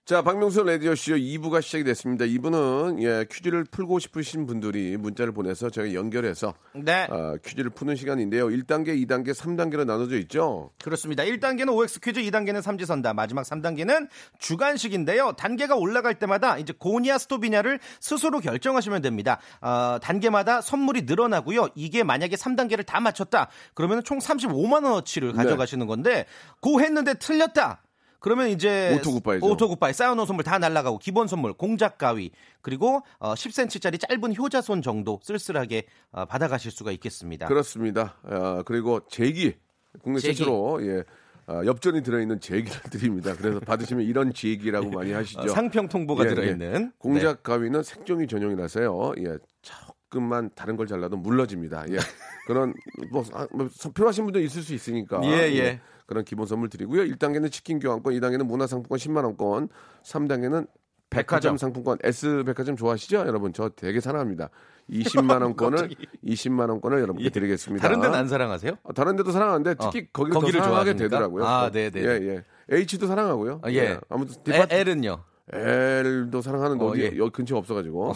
자, 0.04 0.22
박명수 0.22 0.64
라디오 0.64 0.96
쇼 0.96 1.14
2부가 1.14 1.62
시작이 1.62 1.84
됐습니다. 1.84 2.24
2부는 2.24 3.00
예, 3.02 3.24
퀴즈를 3.30 3.64
풀고 3.64 4.00
싶으신 4.00 4.46
분들이 4.46 4.96
문자를 4.96 5.32
보내서 5.32 5.70
저희가 5.70 5.94
연결해서 5.94 6.54
네. 6.74 7.06
아, 7.08 7.36
퀴즈를 7.44 7.70
푸는 7.70 7.94
시간인데요. 7.94 8.48
1단계, 8.48 8.88
2단계, 9.06 9.34
3단계로 9.34 9.84
나눠져 9.84 10.16
있죠. 10.18 10.72
그렇습니다. 10.82 11.22
1단계는 11.22 11.72
OX 11.76 12.00
퀴즈, 12.00 12.20
2단계는 12.22 12.60
삼지선다, 12.60 13.14
마지막 13.14 13.42
3단계는 13.42 14.08
주간식인데요. 14.40 15.32
단계가 15.32 15.76
올라갈 15.76 16.18
때마다 16.18 16.58
이제 16.58 16.72
고냐 16.76 17.18
스토비냐를 17.18 17.78
스스로 18.00 18.40
결정하시면 18.40 19.02
됩니다. 19.02 19.38
어, 19.60 19.98
단계마다 20.02 20.60
선물이 20.60 21.02
늘어나고요. 21.02 21.68
이게 21.76 22.02
만약에 22.02 22.34
3단계를 22.34 22.84
다 22.84 22.98
맞췄다. 22.98 23.48
그러면 23.74 24.02
총 24.02 24.18
35만 24.18 24.84
원어치를 24.84 25.32
네. 25.32 25.36
가져가시는 25.36 25.86
건데 25.86 26.26
go 26.60 26.95
했는데 26.96 27.14
틀렸다. 27.14 27.82
그러면 28.18 28.48
이제 28.48 28.96
auto 28.98 29.12
goodbye죠. 29.12 29.46
auto 29.46 29.68
goodbye 29.68 29.92
쌓여놓은 29.92 30.26
선물 30.26 30.44
다 30.44 30.58
날라가고 30.58 30.98
기본 30.98 31.28
선물 31.28 31.52
공작 31.52 31.98
가위 31.98 32.32
그리고 32.60 33.02
어, 33.18 33.34
10cm짜리 33.34 34.00
짧은 34.00 34.34
효자손 34.36 34.82
정도 34.82 35.20
쓸쓸하게 35.22 35.84
어, 36.10 36.24
받아가실 36.24 36.72
수가 36.72 36.90
있겠습니다. 36.92 37.46
그렇습니다. 37.46 38.16
아, 38.24 38.62
그리고 38.66 39.00
제기 39.08 39.54
국내 40.02 40.18
제기. 40.18 40.38
최초로 40.38 40.84
예, 40.86 41.04
아, 41.46 41.64
엽전이 41.64 42.02
들어있는 42.02 42.40
제기를 42.40 42.80
드립니다. 42.90 43.34
그래서 43.36 43.60
받으시면 43.60 44.04
이런 44.04 44.32
제기라고 44.32 44.90
많이 44.90 45.12
하시죠. 45.12 45.42
어, 45.42 45.48
상평 45.48 45.88
통보가 45.88 46.24
예, 46.24 46.28
들어있는 46.30 46.58
네. 46.58 46.78
예. 46.80 46.90
공작 46.98 47.42
가위는 47.42 47.82
색종이 47.82 48.26
전용이라서요. 48.26 49.12
예, 49.18 49.38
조금만 49.62 50.50
다른 50.56 50.76
걸 50.76 50.86
잘라도 50.86 51.16
물러집니다. 51.16 51.84
예, 51.90 51.98
그런 52.48 52.74
뭐, 53.12 53.24
아, 53.34 53.46
뭐 53.52 53.68
필요하신 53.94 54.24
분도 54.24 54.40
있을 54.40 54.62
수 54.62 54.74
있으니까. 54.74 55.20
예, 55.24 55.54
예. 55.56 55.80
그런 56.06 56.24
기본 56.24 56.46
선물 56.46 56.68
드리고요. 56.68 57.02
1단계는 57.02 57.50
치킨 57.50 57.78
교환권, 57.78 58.14
2단계는 58.14 58.44
문화상품권 58.46 58.98
10만 58.98 59.24
원권, 59.24 59.68
3단계는 60.04 60.66
백화점 61.08 61.52
백화점. 61.52 61.56
상품권 61.56 61.98
S 62.02 62.42
백화점 62.44 62.76
좋아하시죠? 62.76 63.18
여러분 63.18 63.52
저 63.52 63.68
되게 63.68 64.00
사랑합니다. 64.00 64.50
20만 64.90 65.40
원권을 65.42 65.78
갑자기. 65.78 65.96
20만 66.24 66.68
원권을 66.68 67.00
여러분께 67.00 67.30
드리겠습니다. 67.30 67.82
다른 67.86 68.00
데는 68.00 68.16
안 68.16 68.28
사랑하세요? 68.28 68.72
어, 68.82 68.92
다른 68.92 69.16
데도 69.16 69.30
사랑하는데 69.30 69.74
특히 69.74 70.00
어, 70.00 70.06
거기를, 70.12 70.34
거기를 70.40 70.60
더 70.60 70.64
사랑하게 70.64 70.90
좋아하십니까? 70.92 71.04
되더라고요. 71.04 71.44
아, 71.44 71.70
네, 71.70 71.90
네. 71.90 72.00
예, 72.00 72.44
예. 72.70 72.76
H도 72.76 73.06
사랑하고요. 73.06 73.60
아, 73.62 73.70
예. 73.70 73.98
아무튼 74.08 74.34
에, 74.34 74.42
디파트 74.44 74.74
L은요? 74.74 75.22
L도 75.52 76.40
사랑하는데 76.42 76.84
어, 76.84 76.88
어디 76.88 77.02
예. 77.02 77.12
여기 77.18 77.30
근처에 77.30 77.58
없어가지고. 77.58 78.14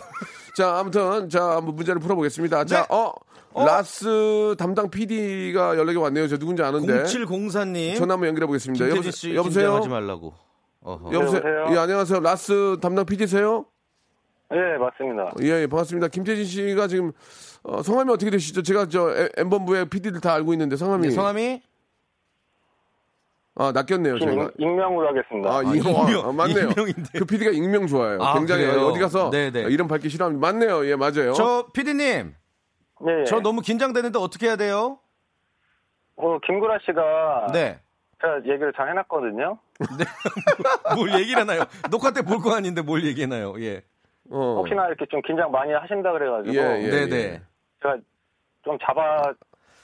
자, 0.56 0.78
아무튼 0.78 1.28
자 1.28 1.56
한번 1.56 1.76
문제를 1.76 2.00
풀어보겠습니다. 2.00 2.64
자, 2.64 2.80
네. 2.82 2.86
어, 3.52 3.64
라스 3.64 4.54
담당 4.58 4.90
PD가 4.90 5.76
연락이 5.76 5.98
왔네요. 5.98 6.28
저 6.28 6.38
누군지 6.38 6.62
아는데. 6.62 7.02
0704님. 7.04 7.96
전화 7.96 8.14
한번 8.14 8.28
연결해 8.28 8.46
보겠습니다. 8.46 8.84
김태진 8.86 9.10
씨 9.10 9.34
여보세요. 9.34 9.64
긴장하지 9.80 9.88
말라고. 9.88 10.32
어허. 10.82 11.12
여보세요. 11.12 11.42
예, 11.72 11.76
안녕하세요. 11.76 12.20
라스 12.20 12.76
담당 12.80 13.04
PD세요? 13.06 13.66
네, 14.50 14.56
맞습니다. 14.78 15.32
예, 15.42 15.62
예, 15.62 15.66
반갑습니다. 15.66 16.08
김태진 16.08 16.44
씨가 16.44 16.86
지금 16.88 17.12
어, 17.62 17.82
성함이 17.82 18.10
어떻게 18.12 18.30
되시죠? 18.30 18.62
제가 18.62 18.88
저 18.88 19.10
엠- 19.14 19.28
엠본부의 19.36 19.90
PD들 19.90 20.20
다 20.20 20.32
알고 20.34 20.52
있는데 20.54 20.76
성함이 20.76 21.08
네, 21.08 21.10
성함이 21.14 21.62
아 23.56 23.72
낚였네요. 23.72 24.18
저희가. 24.20 24.44
익- 24.44 24.50
익명으로 24.58 25.08
하겠습니다. 25.08 25.50
아, 25.50 25.58
아, 25.58 25.62
익명, 25.62 26.08
익명, 26.08 26.28
아, 26.28 26.32
맞네요. 26.32 26.68
익명인데. 26.70 27.18
그 27.18 27.24
PD가 27.26 27.50
익명 27.50 27.86
좋아해요. 27.86 28.22
아, 28.22 28.34
굉장히 28.38 28.64
그래요? 28.64 28.86
어디 28.86 28.98
가서 29.00 29.30
네네. 29.30 29.62
이름 29.64 29.86
밝기 29.88 30.08
싫어합니다. 30.08 30.40
맞네요. 30.46 30.86
예, 30.86 30.96
맞아요. 30.96 31.32
저 31.34 31.66
PD님 31.74 32.32
예, 33.08 33.20
예. 33.20 33.24
저 33.24 33.40
너무 33.40 33.60
긴장되는데 33.60 34.18
어떻게 34.18 34.46
해야 34.46 34.56
돼요? 34.56 34.98
어, 36.16 36.38
김구라 36.46 36.78
씨가 36.84 37.46
네. 37.52 37.80
제가 38.20 38.38
얘기를 38.44 38.72
잘 38.76 38.88
해놨거든요. 38.90 39.58
뭘 40.96 41.14
얘기를 41.18 41.40
하나요? 41.40 41.62
녹화 41.90 42.10
때 42.12 42.20
볼 42.22 42.40
거 42.40 42.54
아닌데 42.54 42.82
뭘 42.82 43.04
얘기해나요? 43.06 43.54
예. 43.62 43.82
어. 44.30 44.56
혹시나 44.58 44.86
이렇게 44.86 45.06
좀 45.06 45.20
긴장 45.22 45.50
많이 45.50 45.72
하신다 45.72 46.12
그래가지고 46.12 46.54
예, 46.54 46.82
예, 46.84 46.90
네네. 46.90 47.16
예. 47.16 47.42
제가 47.82 47.96
좀 48.62 48.78
잡아 48.84 49.32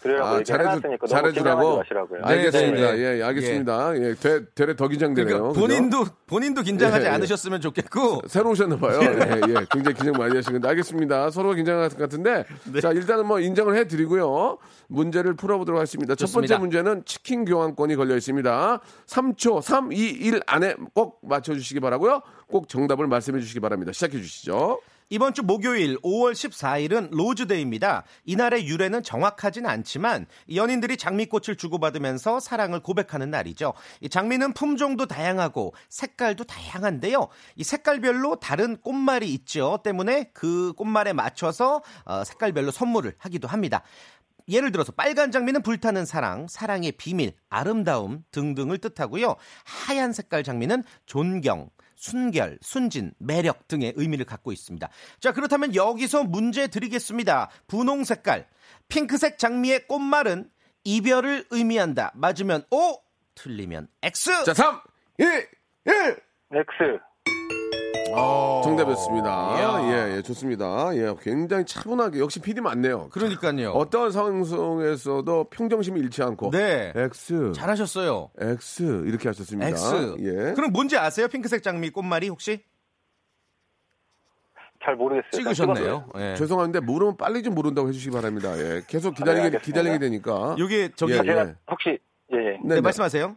드리라고 0.06 0.26
아, 0.28 0.42
잘해주, 0.42 0.80
잘해주라고? 1.08 1.32
긴장하지 1.32 1.78
마시라고요. 1.78 2.20
알겠습니다. 2.22 2.90
네, 2.92 2.96
네. 2.96 2.98
예, 2.98 3.18
예, 3.18 3.22
알겠습니다. 3.22 3.96
예, 3.96 4.14
되, 4.14 4.44
되레 4.54 4.76
더 4.76 4.88
긴장되네요. 4.88 5.26
그러니까 5.26 5.48
그죠? 5.48 5.60
본인도 5.60 6.04
본인도 6.26 6.62
긴장하지 6.62 7.04
예, 7.04 7.08
예. 7.08 7.14
않으셨으면 7.14 7.60
좋겠고 7.60 8.22
새로 8.28 8.50
오셨나봐요. 8.50 9.00
예, 9.02 9.40
예. 9.48 9.66
굉장히 9.70 9.94
긴장 9.94 10.12
많이 10.18 10.34
하신 10.36 10.52
건데. 10.52 10.68
알겠습니다. 10.68 11.30
서로 11.30 11.54
긴장한 11.54 11.88
것 11.90 11.98
같은데. 11.98 12.44
네. 12.72 12.80
자, 12.80 12.92
일단은 12.92 13.26
뭐 13.26 13.40
인정을 13.40 13.76
해드리고요. 13.76 14.58
문제를 14.88 15.34
풀어보도록 15.34 15.78
하겠습니다. 15.78 16.14
첫 16.14 16.32
번째 16.32 16.48
좋습니다. 16.48 16.58
문제는 16.58 17.04
치킨 17.04 17.44
교환권이 17.44 17.96
걸려 17.96 18.16
있습니다. 18.16 18.80
3초, 19.06 19.62
3, 19.62 19.92
2, 19.92 19.96
1 19.96 20.40
안에 20.46 20.76
꼭 20.94 21.18
맞춰주시기 21.22 21.80
바라고요. 21.80 22.22
꼭 22.48 22.68
정답을 22.68 23.06
말씀해 23.06 23.40
주시기 23.40 23.60
바랍니다. 23.60 23.92
시작해 23.92 24.18
주시죠. 24.20 24.80
이번 25.08 25.34
주 25.34 25.44
목요일 25.44 25.98
5월 25.98 26.32
14일은 26.32 27.10
로즈데이입니다. 27.12 28.02
이날의 28.24 28.66
유래는 28.66 29.04
정확하진 29.04 29.64
않지만 29.64 30.26
연인들이 30.52 30.96
장미꽃을 30.96 31.56
주고받으면서 31.56 32.40
사랑을 32.40 32.80
고백하는 32.80 33.30
날이죠. 33.30 33.74
이 34.00 34.08
장미는 34.08 34.52
품종도 34.54 35.06
다양하고 35.06 35.74
색깔도 35.90 36.42
다양한데요. 36.44 37.28
이 37.54 37.62
색깔별로 37.62 38.40
다른 38.40 38.76
꽃말이 38.78 39.32
있죠. 39.34 39.78
때문에 39.84 40.30
그 40.34 40.72
꽃말에 40.72 41.12
맞춰서 41.12 41.82
어, 42.04 42.24
색깔별로 42.24 42.72
선물을 42.72 43.14
하기도 43.16 43.46
합니다. 43.46 43.84
예를 44.48 44.72
들어서 44.72 44.92
빨간 44.92 45.30
장미는 45.30 45.62
불타는 45.62 46.04
사랑, 46.04 46.46
사랑의 46.48 46.92
비밀, 46.92 47.32
아름다움 47.48 48.24
등등을 48.30 48.78
뜻하고요. 48.78 49.36
하얀 49.64 50.12
색깔 50.12 50.44
장미는 50.44 50.84
존경, 51.04 51.68
순결, 51.96 52.58
순진, 52.62 53.12
매력 53.18 53.66
등의 53.68 53.94
의미를 53.96 54.24
갖고 54.24 54.52
있습니다. 54.52 54.88
자, 55.18 55.32
그렇다면 55.32 55.74
여기서 55.74 56.24
문제 56.24 56.68
드리겠습니다. 56.68 57.50
분홍 57.66 58.04
색깔, 58.04 58.46
핑크색 58.88 59.38
장미의 59.38 59.88
꽃말은 59.88 60.50
이별을 60.84 61.46
의미한다. 61.50 62.12
맞으면 62.14 62.64
O, 62.70 62.98
틀리면 63.34 63.88
X. 64.02 64.44
자, 64.44 64.54
3, 64.54 64.80
2, 65.18 65.24
1. 65.24 66.20
X. 66.52 67.00
정답이었습니다. 68.64 69.28
이야. 69.58 69.80
예, 70.08 70.16
예, 70.16 70.22
좋습니다. 70.22 70.94
예, 70.96 71.14
굉장히 71.20 71.64
차분하게 71.64 72.18
역시 72.20 72.40
PD 72.40 72.60
맞네요. 72.60 73.08
그러니까요. 73.10 73.70
어떤 73.70 74.10
상황 74.10 74.42
속에서도 74.44 75.44
평정심이 75.50 76.00
잃지 76.00 76.22
않고 76.22 76.50
네. 76.50 76.92
X, 76.94 77.52
잘하셨어요. 77.54 78.30
X 78.38 79.04
이렇게 79.06 79.28
하셨습니다. 79.28 79.68
X. 79.68 80.16
예. 80.20 80.54
그럼 80.54 80.72
뭔지 80.72 80.96
아세요? 80.96 81.28
핑크색 81.28 81.62
장미 81.62 81.90
꽃말이 81.90 82.28
혹시? 82.28 82.62
잘 84.84 84.94
모르겠어요. 84.94 85.30
찍으셨네요. 85.32 86.06
예. 86.16 86.34
죄송한데 86.36 86.80
모르면 86.80 87.16
빨리 87.16 87.42
좀 87.42 87.54
모른다고 87.54 87.88
해주시기 87.88 88.14
바랍니다. 88.14 88.56
예, 88.56 88.82
계속 88.86 89.14
네, 89.14 89.18
기다리게 89.18 89.44
알겠습니다. 89.46 89.60
기다리게 89.64 89.98
되니까. 89.98 90.54
요게 90.58 90.90
저기 90.94 91.14
예, 91.14 91.18
아, 91.18 91.22
제가 91.22 91.48
예. 91.48 91.54
혹시 91.70 91.98
예, 92.32 92.36
예. 92.36 92.38
네, 92.38 92.58
네, 92.62 92.74
네. 92.76 92.80
말씀하세요. 92.80 93.36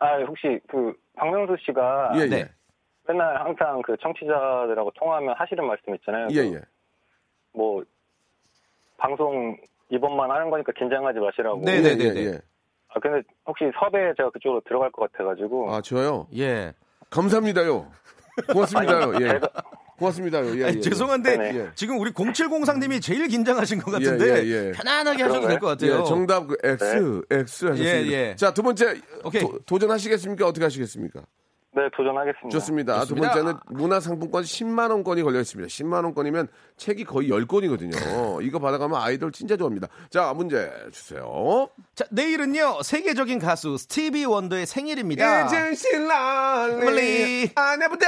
아, 0.00 0.06
혹시 0.26 0.58
그 0.68 0.92
박명수 1.16 1.54
씨가 1.64 2.12
예, 2.16 2.20
예. 2.22 2.26
네. 2.26 2.50
맨날 3.08 3.36
항상 3.44 3.82
그 3.82 3.96
청취자들하고 4.00 4.90
통화하면 4.94 5.34
하시는 5.36 5.64
말씀 5.66 5.94
있잖아요. 5.96 6.28
예, 6.30 6.48
그 6.48 6.54
예. 6.56 6.60
뭐 7.52 7.82
방송 8.96 9.56
이번만 9.90 10.30
하는 10.30 10.50
거니까 10.50 10.72
긴장하지 10.72 11.18
마시라고. 11.18 11.60
네, 11.64 11.80
네, 11.80 11.96
네, 11.96 12.04
예, 12.04 12.12
네. 12.12 12.26
예. 12.26 12.40
아 12.88 13.00
근데 13.00 13.26
혹시 13.46 13.64
섭외 13.78 14.12
제가 14.16 14.30
그쪽으로 14.30 14.60
들어갈 14.66 14.90
것 14.92 15.10
같아가지고. 15.12 15.72
아, 15.74 15.80
저요? 15.80 16.26
예. 16.36 16.72
감사합니다요. 17.10 17.90
고맙습니다요. 18.52 19.14
예. 19.20 19.28
제가 19.28 19.48
고맙습니다요. 19.98 20.58
예, 20.60 20.64
아니, 20.64 20.76
예. 20.76 20.80
죄송한데 20.80 21.36
네. 21.36 21.58
예. 21.58 21.68
지금 21.74 21.98
우리 21.98 22.12
0703님이 22.12 23.02
제일 23.02 23.28
긴장하신 23.28 23.80
것 23.80 23.90
같은데 23.92 24.24
예, 24.24 24.44
예, 24.44 24.66
예. 24.68 24.72
편안하게 24.72 25.22
하셔도 25.24 25.48
될 25.48 25.58
것 25.58 25.66
같아요. 25.68 26.00
예, 26.00 26.04
정답 26.04 26.46
그 26.46 26.56
X, 26.62 27.22
X 27.30 27.64
하셨습니다. 27.66 27.84
예, 27.84 28.06
예. 28.30 28.36
자, 28.36 28.52
두 28.54 28.62
번째 28.62 28.94
오케이. 29.24 29.42
도, 29.66 29.78
전하시겠습니까 29.78 30.46
어떻게 30.46 30.64
하시겠습니까? 30.64 31.22
네 31.74 31.88
도전하겠습니다. 31.96 32.50
좋습니다. 32.50 33.00
좋습니다. 33.00 33.04
두 33.06 33.14
번째는 33.14 33.58
문화상품권 33.70 34.42
10만 34.42 34.90
원권이 34.90 35.22
걸려 35.22 35.40
있습니다. 35.40 35.68
10만 35.68 36.04
원권이면 36.04 36.48
책이 36.76 37.04
거의 37.04 37.30
10권이거든요. 37.30 38.44
이거 38.44 38.58
받아가면 38.58 39.00
아이돌 39.00 39.32
진짜 39.32 39.56
좋아합니다. 39.56 39.88
자, 40.10 40.34
문제 40.34 40.70
주세요. 40.92 41.70
자, 41.94 42.04
내일은요 42.10 42.82
세계적인 42.82 43.38
가수 43.38 43.78
스티비 43.78 44.26
원더의 44.26 44.66
생일입니다. 44.66 45.48
신랑리 45.74 47.50
I 47.54 47.74
never 47.76 47.98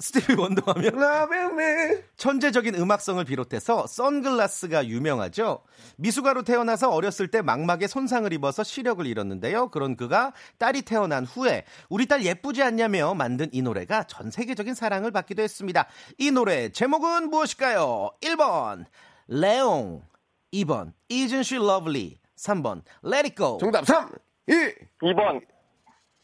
스티비 0.00 0.34
원더 0.34 0.72
하면. 0.72 2.02
천재적인 2.16 2.74
음악성을 2.74 3.24
비롯해서 3.24 3.86
선글라스가 3.86 4.88
유명하죠. 4.88 5.62
미숙아로 5.96 6.42
태어나서 6.42 6.90
어렸을 6.90 7.28
때 7.28 7.40
망막에 7.40 7.86
손상을 7.86 8.32
입어서 8.32 8.64
시력을 8.64 9.06
잃었는데요. 9.06 9.68
그런 9.68 9.96
그가 9.96 10.32
딸이 10.58 10.82
태어난 10.82 11.24
후에 11.24 11.64
우리 11.88 12.06
딸 12.06 12.24
예쁘지 12.24 12.64
않냐 12.64 12.79
며 12.88 13.14
만든 13.14 13.48
이 13.52 13.62
노래가 13.62 14.04
전 14.04 14.30
세계적인 14.30 14.74
사랑을 14.74 15.10
받기도 15.10 15.42
했습니다. 15.42 15.86
이 16.18 16.30
노래 16.30 16.68
제목은 16.70 17.30
무엇일까요? 17.30 18.10
1번 18.22 18.84
레옹 19.28 20.02
2번 20.52 20.92
Isn't 21.10 21.40
She 21.40 21.62
Lovely 21.64 22.18
3번 22.36 22.82
Let 23.04 23.26
It 23.28 23.34
Go 23.36 23.58
정답 23.58 23.84
3, 23.86 24.10
2, 24.48 24.52
2번 25.02 25.40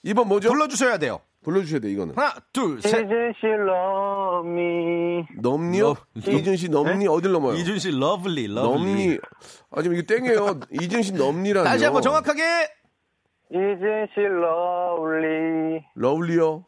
2번 0.05 0.27
뭐죠? 0.27 0.49
불러주셔야 0.51 0.99
돼요. 0.99 1.21
불러주셔야 1.43 1.79
돼, 1.81 1.91
이거는. 1.93 2.15
하나 2.17 2.35
둘셋 2.53 2.93
she 2.93 3.55
love 3.55 4.49
me? 4.51 5.25
넘니요? 5.41 5.95
넘- 6.15 6.35
이준 6.35 6.57
씨 6.57 6.69
넘니 6.69 7.07
어딜 7.07 7.31
넘어요? 7.31 7.55
이준 7.55 7.79
씨 7.79 7.91
lovely 7.93 8.49
lovely 8.49 8.53
넘니. 8.53 9.19
아, 9.71 9.81
지금 9.83 9.97
이게 9.97 10.07
땡이에요. 10.07 10.59
이준 10.81 11.03
씨 11.03 11.13
넘니라뇨. 11.13 11.65
다시 11.65 11.85
한번 11.85 12.03
정확하게 12.03 12.43
Isn't 13.53 14.09
she 14.15 14.27
lovely? 14.27 15.85
lovely요? 15.95 16.65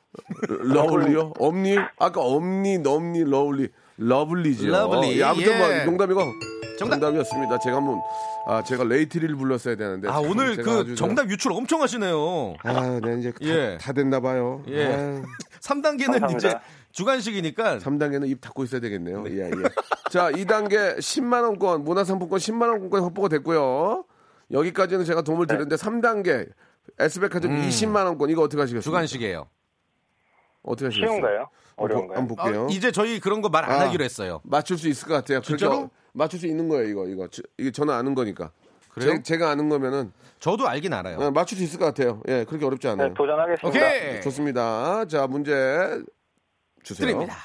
lovely요? 0.49 1.33
엄니? 1.39 1.77
아까 1.99 2.21
엄니, 2.21 2.79
넘니, 2.79 3.25
lovely. 3.25 3.69
lovely죠. 3.97 4.69
lovely, 4.69 5.19
예, 5.19 5.25
아무튼 5.25 5.53
예. 5.53 5.59
뭐 5.59 5.85
농담이고 5.87 6.21
정답. 6.79 7.01
정답 7.01 7.15
이었습니다. 7.17 7.59
제가 7.59 7.79
한번 7.79 8.01
아 8.47 8.63
제가 8.63 8.85
Let 8.85 8.98
It 8.98 9.07
Go를 9.07 9.35
불렀어야 9.35 9.75
되는데. 9.75 10.09
아참 10.09 10.31
오늘 10.31 10.57
그 10.57 10.95
정답 10.95 11.29
유출 11.29 11.51
엄청 11.53 11.83
하시네요. 11.83 12.55
저- 12.63 12.69
아, 12.69 13.01
네 13.03 13.19
이제 13.19 13.33
다, 13.33 13.39
예. 13.43 13.79
다 13.81 13.93
됐나 13.93 14.21
봐요. 14.21 14.63
예. 14.69 14.87
아유, 14.95 15.23
3단계는 15.61 16.21
감사합니다. 16.21 16.37
이제 16.37 16.59
주관식이니까 16.93 17.79
3단계는 17.79 18.29
입 18.29 18.41
닫고 18.41 18.63
있어야 18.63 18.81
되겠네요. 18.81 19.25
예, 19.27 19.47
예. 19.47 19.51
자, 20.11 20.31
2단계 20.31 20.99
10만 20.99 21.43
원권, 21.43 21.83
문화상품권 21.83 22.39
10만 22.39 22.69
원권 22.69 23.03
확보가 23.03 23.29
됐고요. 23.29 24.05
여기까지는 24.53 25.05
제가 25.05 25.23
도움을 25.23 25.47
네. 25.49 25.55
드렸는데 25.57 25.75
3단계 25.75 26.49
S백화점 26.99 27.51
20만 27.53 28.05
원권 28.07 28.31
이거 28.31 28.43
어떻게 28.43 28.61
하시겠어요? 28.61 28.81
음. 28.81 28.83
주간식이에요. 28.83 29.49
어떻게 30.63 30.87
하시겠어요? 30.87 31.11
쉬운가요? 31.13 31.49
어려운가요? 31.77 32.19
한번 32.19 32.37
아, 32.39 32.43
볼게요. 32.45 32.67
이제 32.71 32.91
저희 32.91 33.21
그런 33.21 33.41
거 33.41 33.49
말안 33.49 33.71
아. 33.71 33.81
하기로 33.87 34.03
했어요. 34.05 34.41
맞출 34.45 34.77
수 34.79 34.89
있을 34.89 35.07
것 35.09 35.15
같아요. 35.15 35.41
그렇게 35.41 35.57
진짜로? 35.57 35.83
어, 35.85 35.91
맞출 36.13 36.41
수 36.41 36.47
있는 36.47 36.69
거예요, 36.69 36.89
이거. 36.89 37.07
이거. 37.07 37.29
저- 37.29 37.43
이게 37.57 37.71
저는 37.71 37.95
아는 37.95 38.15
거니까. 38.15 38.51
그래요? 38.91 39.23
제, 39.23 39.37
가 39.39 39.51
아는 39.51 39.69
거면은 39.69 40.13
저도 40.41 40.67
알긴 40.67 40.93
알아요. 40.93 41.19
어, 41.19 41.31
맞출 41.31 41.57
수 41.57 41.63
있을 41.65 41.79
것 41.79 41.85
같아요. 41.85 42.21
예, 42.27 42.45
그렇게 42.45 42.65
어렵지 42.67 42.89
않아요. 42.89 43.09
네, 43.09 43.15
도전하겠습니다. 43.15 43.69
오케이. 43.69 44.21
좋습니다. 44.23 45.05
자, 45.05 45.27
문제 45.29 45.53
주세요. 46.89 47.07
드립니다. 47.07 47.37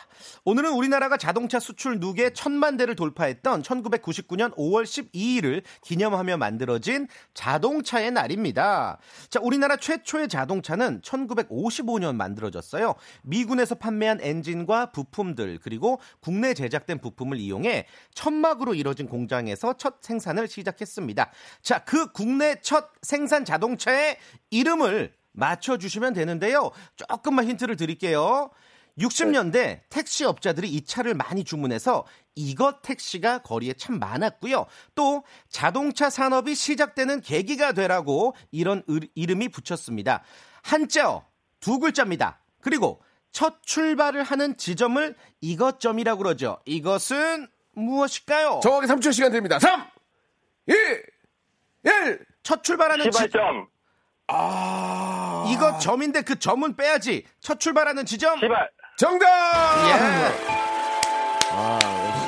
오늘은 0.46 0.72
우리나라가 0.72 1.18
자동차 1.18 1.60
수출 1.60 2.00
누계 2.00 2.32
천만 2.34 2.78
대를 2.78 2.96
돌파했던 2.96 3.62
1999년 3.62 4.56
5월 4.56 4.84
12일을 4.84 5.64
기념하며 5.82 6.38
만들어진 6.38 7.08
자동차의 7.34 8.12
날입니다. 8.12 9.00
자, 9.30 9.40
우리나라 9.42 9.76
최초의 9.76 10.30
자동차는 10.30 11.02
1955년 11.02 12.16
만들어졌어요. 12.16 12.96
미군에서 13.24 13.76
판매한 13.76 14.20
엔진과 14.22 14.92
부품들 14.92 15.60
그리고 15.62 16.00
국내 16.22 16.54
제작된 16.54 17.00
부품을 17.00 17.38
이용해 17.38 17.86
천막으로 18.14 18.76
이뤄진 18.76 19.08
공장에서 19.08 19.76
첫 19.78 19.98
생산을 20.02 20.48
시작했습니다. 20.48 21.32
자, 21.62 21.80
그 21.80 22.12
국내 22.12 22.60
첫 22.62 22.92
생산 23.02 23.44
자동차의 23.44 24.18
이름을 24.52 25.14
맞춰주시면 25.34 26.14
되는데요. 26.14 26.72
조금만 26.96 27.48
힌트를 27.48 27.76
드릴게요. 27.76 28.52
60년대 29.00 29.82
택시 29.90 30.24
업자들이 30.26 30.70
이 30.70 30.84
차를 30.86 31.14
많이 31.16 31.44
주문해서 31.44 32.06
이것 32.36 32.82
택시가 32.82 33.40
거리에 33.40 33.74
참 33.74 34.00
많았고요. 34.00 34.66
또 34.96 35.24
자동차 35.50 36.10
산업이 36.10 36.56
시작되는 36.56 37.22
계기가 37.22 37.72
되라고 37.74 38.36
이런 38.52 38.84
을- 38.90 39.08
이름이 39.16 39.50
붙였습니다. 39.50 40.24
한자어 40.62 41.26
두 41.60 41.80
글자입니다. 41.80 42.40
그리고 42.62 43.02
첫 43.32 43.64
출발을 43.64 44.24
하는 44.24 44.58
지점을 44.58 45.16
이것점이라고 45.42 46.22
그러죠. 46.24 46.60
이것은 46.66 47.48
무엇일까요? 47.74 48.60
정확히 48.62 48.88
3초 48.88 49.12
시간 49.12 49.32
드립니다. 49.32 49.58
3, 49.60 49.88
2, 50.68 50.74
1. 51.86 52.26
첫 52.44 52.64
출발하는 52.64 53.10
지, 53.10 53.18
시발점. 53.18 53.68
아. 54.28 55.46
이거 55.50 55.78
점인데 55.80 56.22
그 56.22 56.38
점은 56.38 56.76
빼야지. 56.76 57.26
첫 57.40 57.60
출발하는 57.60 58.06
지점. 58.06 58.40
시발. 58.40 58.70
정답! 58.96 59.26
예. 59.26 59.94
아, 61.52 61.80
역시. 62.08 62.22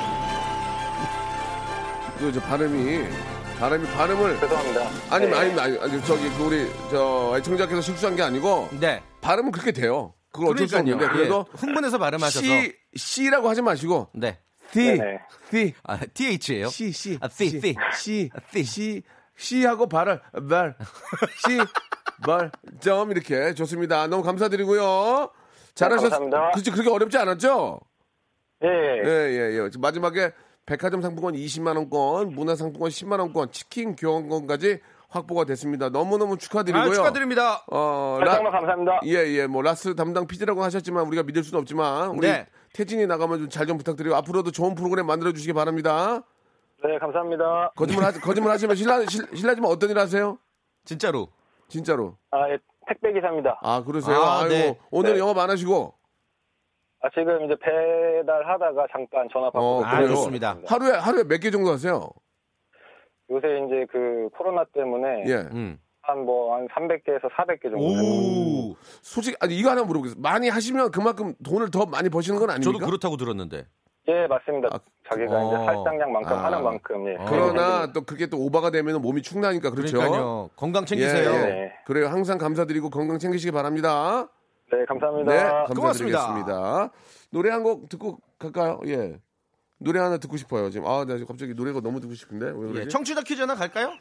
그, 2.18 2.32
저 2.32 2.40
발음이, 2.40 3.08
발음이, 3.58 3.86
발음을. 3.92 4.40
죄송합니다. 4.40 4.90
아니, 5.10 5.26
네. 5.26 5.34
아니, 5.36 5.60
아니, 5.60 5.78
아니, 5.78 6.04
저기, 6.04 6.28
그 6.30 6.44
우리, 6.44 6.68
저, 6.90 7.34
애청자께서 7.38 7.80
실수한 7.80 8.16
게 8.16 8.22
아니고, 8.22 8.68
네. 8.80 9.02
발음은 9.20 9.52
그렇게 9.52 9.70
돼요. 9.72 10.14
그걸 10.32 10.50
어쩔 10.50 10.66
수. 10.66 10.76
없는데, 10.76 11.08
그래도, 11.08 11.46
예. 11.48 11.52
흥분해서 11.58 11.98
발음하셔서. 11.98 12.44
C, 12.44 12.74
C라고 12.96 13.48
하지 13.48 13.62
마시고, 13.62 14.10
네. 14.14 14.40
C, 14.72 14.98
네네. 14.98 15.18
C, 15.50 15.74
아, 15.84 15.98
TH예요. 15.98 16.68
C, 16.68 16.90
C, 16.92 17.18
아, 17.20 17.28
C, 17.28 17.48
C. 17.50 17.60
C, 17.94 18.30
아, 18.34 18.40
C. 18.52 18.64
C, 18.64 19.02
C하고 19.36 19.88
발을, 19.88 20.20
발, 20.48 20.74
C, 21.46 21.58
발, 22.26 22.50
점, 22.80 23.12
이렇게. 23.12 23.54
좋습니다. 23.54 24.08
너무 24.08 24.22
감사드리고요. 24.24 25.30
잘하셨, 25.76 26.02
감사합니다. 26.10 26.50
그치, 26.52 26.70
그렇게 26.70 26.90
어렵지 26.90 27.16
않았죠? 27.18 27.80
예. 28.64 28.68
예, 28.68 29.08
예, 29.08 29.58
예. 29.58 29.70
마지막에 29.78 30.32
백화점 30.64 31.02
상품권 31.02 31.34
20만 31.34 31.76
원권, 31.76 32.30
문화 32.34 32.56
상품권 32.56 32.90
10만 32.90 33.20
원권, 33.20 33.52
치킨 33.52 33.94
교환권까지 33.94 34.80
확보가 35.08 35.44
됐습니다. 35.44 35.90
너무너무 35.90 36.36
축하드리고요. 36.38 36.90
아, 36.90 36.94
축하드립니다. 36.94 37.62
어, 37.70 38.18
한번 38.20 38.50
감사합니다. 38.50 39.00
예, 39.04 39.12
예, 39.28 39.46
뭐, 39.46 39.62
라스 39.62 39.94
담당 39.94 40.26
PD라고 40.26 40.64
하셨지만 40.64 41.06
우리가 41.06 41.22
믿을 41.22 41.44
수는 41.44 41.60
없지만, 41.60 42.08
우리 42.10 42.26
네. 42.26 42.46
태진이 42.72 43.06
나가면 43.06 43.38
좀잘좀 43.40 43.78
부탁드리고, 43.78 44.16
앞으로도 44.16 44.50
좋은 44.50 44.74
프로그램 44.74 45.06
만들어 45.06 45.32
주시기 45.32 45.52
바랍니다. 45.52 46.22
네, 46.82 46.98
감사합니다. 46.98 47.72
거짓말, 47.76 48.04
하, 48.06 48.12
거짓말 48.12 48.52
하시면 48.54 48.76
실례, 48.76 49.06
실- 49.06 49.26
실례지만 49.34 49.70
어떤 49.70 49.90
일 49.90 49.98
하세요? 49.98 50.38
진짜로. 50.84 51.28
진짜로. 51.68 52.16
아, 52.32 52.48
예, 52.50 52.58
택배 52.86 53.12
기사입니다. 53.12 53.58
아, 53.62 53.82
그러세요? 53.84 54.16
아, 54.16 54.40
아, 54.40 54.46
이고 54.46 54.48
네. 54.48 54.78
오늘 54.90 55.14
네. 55.14 55.18
영업 55.18 55.38
안 55.38 55.50
하시고, 55.50 55.94
아, 57.02 57.08
지금 57.10 57.44
이제 57.44 57.54
배달하다가 57.60 58.86
잠깐 58.92 59.28
전화 59.32 59.46
받고. 59.50 59.58
어, 59.60 59.82
아? 59.84 60.06
좋습니다. 60.06 60.56
하루에, 60.66 60.92
하루에 60.92 61.24
몇 61.24 61.38
개 61.40 61.50
정도 61.50 61.70
하세요? 61.72 62.08
요새 63.30 63.46
이제 63.66 63.86
그 63.90 64.28
코로나 64.36 64.64
때문에 64.72 65.24
예. 65.26 65.34
음. 65.52 65.78
한뭐한 66.02 66.68
300개에서 66.68 67.28
400개 67.32 67.62
정도. 67.64 67.78
오. 67.80 68.76
솔직히, 69.02 69.36
아니, 69.40 69.56
이거 69.58 69.70
하나 69.70 69.82
물어보겠습니다. 69.82 70.28
많이 70.28 70.48
하시면 70.48 70.92
그만큼 70.92 71.34
돈을 71.44 71.72
더 71.72 71.84
많이 71.86 72.08
버시는 72.08 72.38
건 72.38 72.50
아닙니까? 72.50 72.72
저도 72.72 72.86
그렇다고 72.86 73.16
들었는데. 73.16 73.66
예, 74.08 74.26
맞습니다. 74.28 74.68
아, 74.72 74.78
자기가 75.08 75.34
어. 75.36 75.46
이제 75.46 75.56
할당량만큼 75.56 76.32
아. 76.32 76.44
하는 76.44 76.62
만큼. 76.62 77.08
예. 77.08 77.16
그러나 77.28 77.92
또 77.92 78.02
그게 78.02 78.26
또 78.26 78.38
오바가 78.38 78.70
되면 78.70 79.00
몸이 79.02 79.22
축나니까 79.22 79.70
그렇죠. 79.70 79.96
그러니까요. 79.98 80.50
건강 80.56 80.84
챙기세요. 80.86 81.30
예, 81.30 81.34
예. 81.34 81.38
네. 81.46 81.72
그래요. 81.86 82.06
항상 82.08 82.38
감사드리고 82.38 82.90
건강 82.90 83.18
챙기시기 83.18 83.50
바랍니다. 83.52 84.28
네, 84.72 84.84
감사합니다. 84.86 85.32
네, 85.32 85.74
고맙습니다. 85.74 86.18
감사드리겠습니다. 86.18 86.90
노래 87.30 87.50
한 87.50 87.62
곡 87.62 87.88
듣고 87.88 88.18
갈까요? 88.38 88.80
예. 88.86 89.18
노래 89.78 90.00
하나 90.00 90.16
듣고 90.18 90.36
싶어요. 90.36 90.70
지금 90.70 90.86
아, 90.86 91.04
나 91.04 91.14
지금 91.14 91.26
갑자기 91.26 91.52
노래가 91.54 91.80
너무 91.80 92.00
듣고 92.00 92.14
싶은데. 92.14 92.52
예, 92.80 92.88
청취자 92.88 93.22
퀴즈 93.22 93.40
하나 93.42 93.54
갈까요? 93.54 93.92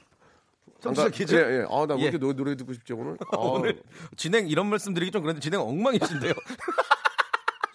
청취자 0.79 1.03
안 1.05 1.11
가- 1.11 1.15
퀴즈. 1.15 1.35
예, 1.35 1.39
예. 1.61 1.65
아, 1.69 1.85
나왜 1.85 1.99
예. 2.01 2.03
이렇게 2.03 2.17
노래, 2.17 2.33
노래 2.35 2.55
듣고 2.55 2.73
싶지 2.73 2.93
오늘? 2.93 3.17
아, 3.33 3.37
오늘 3.37 3.81
진행 4.15 4.47
이런 4.47 4.67
말씀 4.67 4.93
드리기 4.93 5.11
좀 5.11 5.21
그런데 5.23 5.39
진행 5.41 5.59
엉망이신데요. 5.61 6.33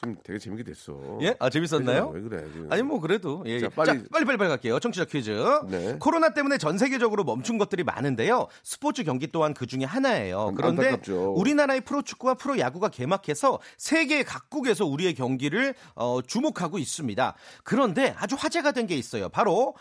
지금 0.03 0.17
되게 0.25 0.39
재밌게 0.39 0.65
됐어. 0.65 0.99
예? 1.21 1.35
아 1.39 1.51
재밌었나요? 1.51 2.09
왜 2.15 2.21
그래? 2.23 2.45
지금. 2.53 2.73
아니 2.73 2.83
뭐 2.83 3.01
그래도 3.01 3.43
예. 3.47 3.61
자, 3.61 3.69
자, 3.69 3.75
빨리- 3.75 4.05
빨리 4.09 4.25
빨리 4.25 4.39
빨리 4.39 4.49
갈게요. 4.49 4.79
청취자 4.81 5.05
퀴즈. 5.05 5.31
네. 5.69 5.97
코로나 6.01 6.33
때문에 6.33 6.57
전 6.57 6.79
세계적으로 6.79 7.23
멈춘 7.25 7.59
것들이 7.59 7.85
많은데요. 7.85 8.49
스포츠 8.63 9.05
경기 9.05 9.27
또한 9.27 9.53
그 9.53 9.67
중에 9.67 9.85
하나예요. 9.85 10.49
안- 10.49 10.55
그런데 10.55 10.85
안타깝죠. 10.87 11.35
우리나라의 11.35 11.83
프로축구와 11.83 12.35
프로야구가 12.35 12.89
개막해서 12.89 13.59
세계 13.77 14.23
각국에서 14.23 14.87
우리의 14.87 15.15
경기를 15.15 15.75
어, 15.95 16.21
주목하고 16.27 16.79
있습니다. 16.79 17.35
그런데 17.65 18.15
아주 18.17 18.37
화제가 18.39 18.73
된 18.73 18.81
게 18.87 18.97
있어요. 18.97 19.29
바로 19.29 19.75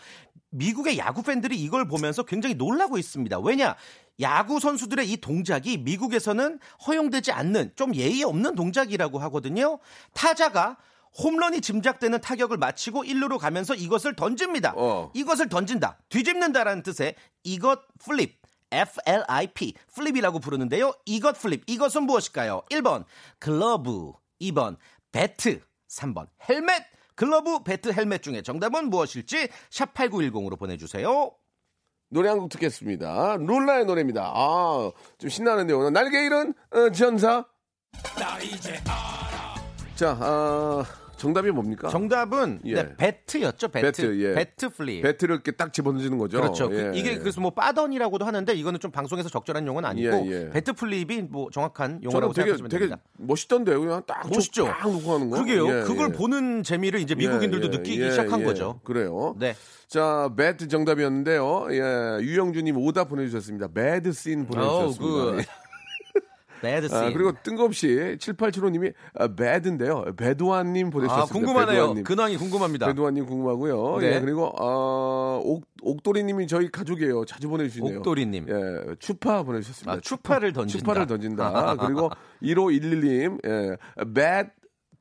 미국의 0.50 0.98
야구 0.98 1.22
팬들이 1.22 1.56
이걸 1.56 1.86
보면서 1.86 2.22
굉장히 2.22 2.54
놀라고 2.54 2.98
있습니다. 2.98 3.38
왜냐? 3.40 3.76
야구 4.20 4.60
선수들의 4.60 5.10
이 5.10 5.16
동작이 5.16 5.78
미국에서는 5.78 6.58
허용되지 6.86 7.32
않는 7.32 7.72
좀 7.76 7.94
예의 7.94 8.22
없는 8.22 8.54
동작이라고 8.54 9.18
하거든요. 9.20 9.78
타자가 10.12 10.76
홈런이 11.18 11.60
짐작되는 11.60 12.20
타격을 12.20 12.56
마치고 12.56 13.04
1루로 13.04 13.38
가면서 13.38 13.74
이것을 13.74 14.14
던집니다. 14.14 14.74
어. 14.76 15.10
이것을 15.14 15.48
던진다. 15.48 15.98
뒤집는다라는 16.08 16.82
뜻의 16.82 17.14
이것 17.42 17.80
flip. 17.98 18.38
F-L-I-P. 18.72 19.74
flip이라고 19.94 20.38
부르는데요. 20.38 20.92
이것 21.04 21.32
flip. 21.40 21.64
이것은 21.66 22.04
무엇일까요? 22.04 22.62
1번 22.70 23.04
글러브, 23.40 24.12
2번 24.40 24.76
배트, 25.10 25.60
3번 25.88 26.28
헬멧. 26.48 26.99
글러브, 27.20 27.62
배트, 27.64 27.92
헬멧 27.92 28.22
중에 28.22 28.40
정답은 28.40 28.88
무엇일지 28.88 29.50
샵 29.68 29.92
8910으로 29.92 30.58
보내주세요. 30.58 31.30
노래 32.08 32.30
한 32.30 32.38
곡 32.38 32.48
듣겠습니다. 32.48 33.36
룰라의 33.36 33.84
노래입니다. 33.84 34.32
아, 34.34 34.90
좀 35.18 35.28
신나는데요. 35.28 35.78
오늘 35.80 35.92
날개 35.92 36.24
잃은 36.24 36.54
어, 36.70 36.90
천사. 36.92 37.44
자, 39.96 40.16
아, 40.18 40.82
정답이 41.20 41.50
뭡니까? 41.50 41.88
정답은 41.88 42.60
예. 42.64 42.74
네, 42.74 42.96
배트였죠. 42.96 43.68
배트. 43.68 43.86
배트, 44.02 44.20
예. 44.22 44.34
배트 44.34 44.70
flip. 44.70 45.02
배트를 45.02 45.34
이렇게 45.34 45.52
딱 45.52 45.72
집어던지는 45.72 46.16
거죠. 46.16 46.40
그렇죠. 46.40 46.68
그- 46.70 46.92
예, 46.94 46.98
이게 46.98 47.12
예. 47.12 47.18
그래서 47.18 47.40
뭐 47.42 47.50
빠던이라고도 47.50 48.24
하는데 48.24 48.52
이거는 48.54 48.80
좀 48.80 48.90
방송에서 48.90 49.28
적절한 49.28 49.66
용어는 49.66 49.88
아니고 49.90 50.26
예, 50.26 50.46
예. 50.46 50.50
배트 50.50 50.72
flip이 50.72 51.22
뭐 51.30 51.50
정확한 51.50 52.02
용어라고 52.02 52.32
되게 52.32 52.46
생각하시면 52.46 52.68
되게 52.70 52.84
됩니다. 52.88 53.02
멋있던데요. 53.18 53.80
그냥 53.80 54.02
딱 54.06 54.28
멋있죠. 54.28 54.64
딱 54.64 54.90
놓고 54.90 55.12
하는 55.14 55.28
거. 55.30 55.36
그러게요. 55.36 55.68
예, 55.68 55.82
그걸 55.82 56.08
예. 56.08 56.12
보는 56.16 56.62
재미를 56.62 57.00
이제 57.00 57.14
미국인들도 57.14 57.66
예, 57.66 57.70
예, 57.72 57.76
느끼기 57.76 58.02
예, 58.02 58.10
시작한 58.10 58.40
예. 58.40 58.44
거죠. 58.44 58.80
그래요. 58.82 59.34
네. 59.38 59.54
자, 59.88 60.30
배트 60.36 60.68
정답이었는데요. 60.68 61.66
예, 61.72 62.22
유영주님 62.22 62.76
오답 62.78 63.08
보내주셨습니다. 63.10 63.68
베드신 63.74 64.46
보내주셨습니다. 64.46 65.04
어우, 65.04 65.36
good. 65.36 65.44
베드 66.60 66.92
아, 66.92 67.04
신. 67.04 67.12
그리고 67.12 67.32
뜬금없이 67.42 68.16
7875님이 68.18 68.92
아, 69.14 69.28
배트인데요. 69.28 70.04
배두환님 70.16 70.90
보내주셨습니다. 70.90 71.22
아, 71.22 71.32
궁금하네요. 71.32 71.80
배두환님. 71.80 72.04
근황이 72.04 72.36
궁금합니다. 72.36 72.86
배두환님 72.86 73.26
궁금하고요. 73.26 73.98
네. 74.00 74.16
예, 74.16 74.20
그리고 74.20 74.52
어, 74.58 75.40
옥, 75.42 75.64
옥돌이님이 75.82 76.46
저희 76.46 76.70
가족이에요. 76.70 77.24
자주 77.24 77.48
보내주시네요. 77.48 77.98
옥돌이님. 77.98 78.46
예, 78.48 78.94
추파 78.98 79.42
보내주셨습니다. 79.42 79.92
아, 79.92 80.00
추파를 80.00 80.52
던진다. 80.52 80.78
추파를 80.78 81.06
던진다. 81.06 81.76
그리고 81.76 82.10
1511님, 82.42 83.38
예, 83.46 83.76
배틀 84.14 84.50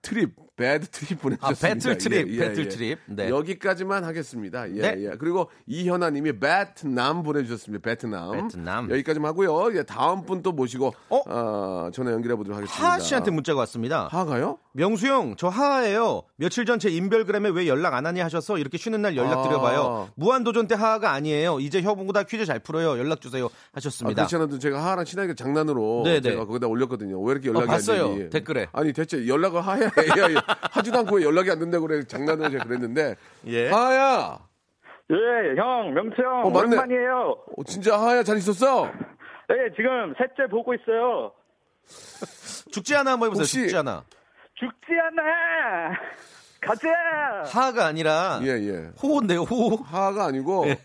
트립, 0.01 0.33
배틀 0.59 0.87
트립 0.89 1.21
보내주셨습니다. 1.21 1.47
아, 1.47 1.73
배틀 1.73 1.97
트립, 1.97 2.27
예, 2.27 2.33
예, 2.33 2.39
배틀 2.49 2.65
예. 2.65 2.69
트립. 2.69 2.99
네. 3.07 3.29
여기까지만 3.29 4.03
하겠습니다. 4.03 4.69
예, 4.75 4.81
네. 4.81 4.95
예. 5.05 5.09
그리고 5.17 5.49
이현아님이 5.67 6.39
베트남 6.39 7.23
보내주셨습니다. 7.23 7.81
베트남. 7.81 8.31
베트남. 8.31 8.91
여기까지만 8.91 9.29
하고요. 9.29 9.77
예, 9.77 9.83
다음 9.83 10.25
분 10.25 10.39
또 10.43 10.51
모시고 10.53 10.93
어? 11.09 11.21
어, 11.27 11.89
전화 11.93 12.11
연결해 12.11 12.35
보도록 12.35 12.57
하겠습니다. 12.57 12.85
하하 12.85 12.99
씨한테 12.99 13.31
문자가 13.31 13.59
왔습니다. 13.59 14.07
하하가요? 14.07 14.57
명수 14.79 15.07
형, 15.07 15.35
저 15.35 15.49
하하예요. 15.49 16.23
며칠 16.37 16.65
전 16.65 16.79
제 16.79 16.89
인별그램에 16.89 17.49
왜 17.49 17.67
연락 17.67 17.93
안 17.95 18.05
하니 18.05 18.21
하셔서 18.21 18.57
이렇게 18.57 18.77
쉬는 18.77 19.01
날 19.01 19.17
연락 19.17 19.39
아. 19.39 19.43
드려봐요. 19.43 20.09
무한도전 20.15 20.67
때 20.67 20.75
하하가 20.75 21.11
아니에요. 21.11 21.59
이제 21.59 21.81
형보다 21.81 22.23
퀴즈 22.23 22.45
잘 22.45 22.59
풀어요. 22.59 22.97
연락 22.97 23.19
주세요. 23.19 23.47
아, 23.47 23.49
하셨습니다. 23.73 24.15
그렇지 24.21 24.35
않아도 24.37 24.57
제가 24.57 24.81
하하랑 24.81 25.03
친하게 25.03 25.35
장난으로 25.35 26.03
네, 26.05 26.21
네. 26.21 26.31
제가 26.31 26.45
거기다 26.45 26.67
올렸거든요. 26.67 27.21
왜 27.21 27.33
이렇게 27.33 27.49
연락이 27.49 27.65
어, 27.65 27.67
봤어요. 27.67 28.05
안 28.05 28.17
되니? 28.19 28.29
댓글에. 28.29 28.67
아니 28.71 28.93
대체 28.93 29.27
연락을 29.27 29.59
하야 29.59 29.89
해야 30.15 30.41
하지도 30.71 30.99
않고 30.99 31.17
왜 31.17 31.23
연락이 31.25 31.51
안 31.51 31.59
된다고 31.59 31.85
그래 31.85 32.03
장난으로 32.05 32.49
제가 32.49 32.63
그랬는데 32.63 33.15
예. 33.47 33.69
하야 33.69 34.39
예, 35.11 35.15
형, 35.59 35.93
명수 35.93 36.21
형, 36.21 36.45
어, 36.45 36.49
맞네. 36.51 36.67
오랜만이에요. 36.77 37.35
어, 37.57 37.63
진짜 37.65 37.99
하야 37.99 38.23
잘 38.23 38.37
있었어? 38.37 38.85
네, 39.49 39.55
지금 39.75 40.13
셋째 40.17 40.49
보고 40.49 40.73
있어요. 40.73 41.31
죽지 42.71 42.95
않아 42.95 43.11
한번 43.13 43.27
해보세요. 43.27 43.41
혹시- 43.41 43.61
죽지 43.63 43.75
않아. 43.77 44.03
죽지 44.59 44.91
않아! 44.99 45.93
가자! 46.61 46.89
하하가 47.45 47.85
아니라 47.85 48.39
예 48.43 48.47
예. 48.49 48.91
호호인데요. 49.01 49.43
호호. 49.43 49.77
하가 49.83 50.25
아니고 50.25 50.67
예. 50.67 50.77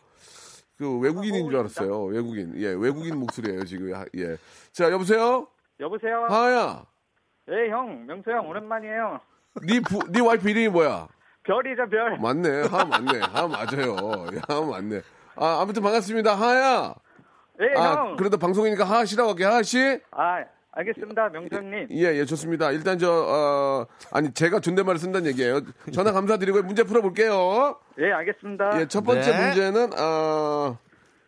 그 0.78 0.98
외국인인 1.00 1.50
줄 1.50 1.58
알았어요. 1.58 2.04
외국인. 2.04 2.52
예, 2.56 2.68
외국인 2.68 3.18
목소리예요 3.18 3.64
지금. 3.64 3.92
하- 3.94 4.04
예. 4.16 4.36
자 4.72 4.90
여보세요. 4.90 5.48
여보세요? 5.80 6.26
하야. 6.30 6.84
예, 7.50 7.68
형, 7.70 8.06
명수 8.06 8.30
형, 8.30 8.48
오랜만이에요. 8.48 9.20
네 9.66 9.80
부, 9.80 9.98
네 10.10 10.20
와이프 10.20 10.48
이름이 10.48 10.68
뭐야? 10.68 11.08
별이죠, 11.42 11.88
별. 11.90 12.18
맞네. 12.18 12.62
하 12.68 12.84
맞네. 12.84 13.18
하 13.20 13.48
맞아요. 13.48 14.26
예, 14.32 14.40
하 14.48 14.60
맞네. 14.60 15.00
아 15.36 15.60
아무튼 15.60 15.82
반갑습니다. 15.82 16.34
하야. 16.36 16.94
예, 17.60 17.78
아 17.78 17.92
형. 17.94 18.16
그래도 18.16 18.38
방송이니까 18.38 18.84
하하 18.84 19.04
씨라고 19.04 19.30
할게. 19.30 19.44
하하 19.44 19.62
씨. 19.62 20.00
아, 20.12 20.44
알겠습니다, 20.76 21.28
명수 21.28 21.54
형님. 21.54 21.88
예, 21.92 22.16
예, 22.16 22.24
좋습니다. 22.24 22.72
일단 22.72 22.98
저, 22.98 23.10
어, 23.10 23.86
아니, 24.10 24.32
제가 24.32 24.60
존댓말을 24.60 24.98
쓴다는 24.98 25.28
얘기예요. 25.30 25.60
전화 25.92 26.12
감사드리고 26.12 26.62
문제 26.62 26.82
풀어볼게요. 26.82 27.78
예, 28.00 28.10
알겠습니다. 28.12 28.80
예, 28.80 28.86
첫 28.88 29.02
번째 29.04 29.30
네. 29.30 29.46
문제는, 29.46 29.90
어, 29.98 30.78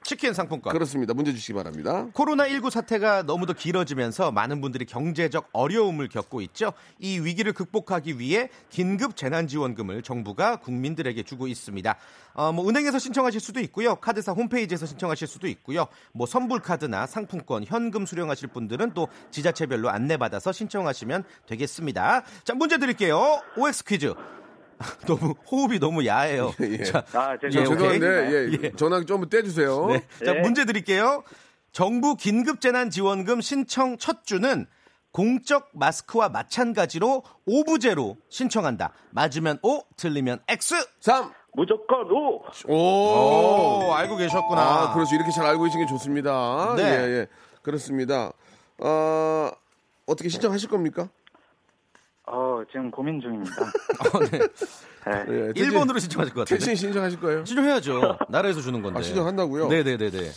치킨 0.06 0.32
상품권. 0.32 0.72
그렇습니다. 0.72 1.14
문제 1.14 1.32
주시기 1.32 1.52
바랍니다. 1.52 2.06
코로나19 2.14 2.70
사태가 2.70 3.24
너무도 3.24 3.54
길어지면서 3.54 4.30
많은 4.30 4.60
분들이 4.60 4.84
경제적 4.84 5.48
어려움을 5.52 6.08
겪고 6.08 6.40
있죠. 6.42 6.72
이 7.00 7.18
위기를 7.18 7.52
극복하기 7.52 8.20
위해 8.20 8.48
긴급 8.70 9.16
재난지원금을 9.16 10.02
정부가 10.02 10.56
국민들에게 10.56 11.24
주고 11.24 11.48
있습니다. 11.48 11.96
어, 12.34 12.52
뭐 12.52 12.68
은행에서 12.68 13.00
신청하실 13.00 13.40
수도 13.40 13.58
있고요. 13.60 13.96
카드사 13.96 14.30
홈페이지에서 14.30 14.86
신청하실 14.86 15.26
수도 15.26 15.48
있고요. 15.48 15.88
뭐 16.12 16.24
선불 16.28 16.60
카드나 16.60 17.06
상품권, 17.06 17.64
현금 17.66 18.06
수령하실 18.06 18.48
분들은 18.48 18.92
또 18.94 19.08
지자체별로 19.32 19.90
안내받아서 19.90 20.52
신청하시면 20.52 21.24
되겠습니다. 21.46 22.22
자, 22.44 22.54
문제 22.54 22.78
드릴게요. 22.78 23.42
OX 23.56 23.84
퀴즈. 23.84 24.14
너무 25.06 25.34
호흡이 25.50 25.78
너무 25.78 26.06
야해요. 26.06 26.52
예. 26.60 26.84
자, 26.84 27.04
아, 27.12 27.36
저, 27.40 27.46
예. 27.46 27.50
죄송한데, 27.50 28.06
예, 28.06 28.58
예. 28.62 28.72
전화 28.72 29.02
좀 29.04 29.28
떼주세요. 29.28 29.86
네. 29.86 30.02
자, 30.24 30.36
예. 30.36 30.40
문제 30.40 30.64
드릴게요. 30.64 31.22
정부 31.72 32.16
긴급재난지원금 32.16 33.40
신청 33.40 33.98
첫 33.98 34.24
주는 34.24 34.66
공적 35.12 35.70
마스크와 35.72 36.28
마찬가지로 36.28 37.22
오부제로 37.46 38.16
신청한다. 38.28 38.92
맞으면 39.10 39.58
O, 39.62 39.80
틀리면 39.96 40.40
X. 40.48 40.74
3, 41.00 41.32
무조건 41.54 42.10
오! 42.10 42.42
오. 42.68 42.74
오, 43.86 43.92
알고 43.94 44.16
계셨구나. 44.16 44.60
아, 44.60 44.92
그렇죠. 44.92 45.14
이렇게 45.14 45.30
잘 45.30 45.46
알고 45.46 45.64
계신 45.64 45.80
게 45.80 45.86
좋습니다. 45.86 46.74
네. 46.76 46.82
예, 46.82 47.12
예. 47.20 47.26
그렇습니다. 47.62 48.32
어, 48.78 49.50
어떻게 50.06 50.28
신청하실 50.28 50.68
겁니까? 50.68 51.08
어, 52.56 52.64
지금 52.70 52.90
고민 52.90 53.20
중입니다. 53.20 53.52
어, 54.14 54.18
네. 54.20 54.38
네. 54.38 55.24
예, 55.48 55.52
태진- 55.52 55.70
1번으로 55.70 56.00
신청하실 56.00 56.34
것 56.34 56.40
같은데. 56.40 56.58
태진 56.58 56.74
신청하실 56.74 57.20
거예요? 57.20 57.44
신청해야죠. 57.44 58.18
나라에서 58.28 58.60
주는 58.60 58.82
건데. 58.82 58.98
아, 58.98 59.02
신청한다고요? 59.02 59.68
네네네네. 59.68 60.30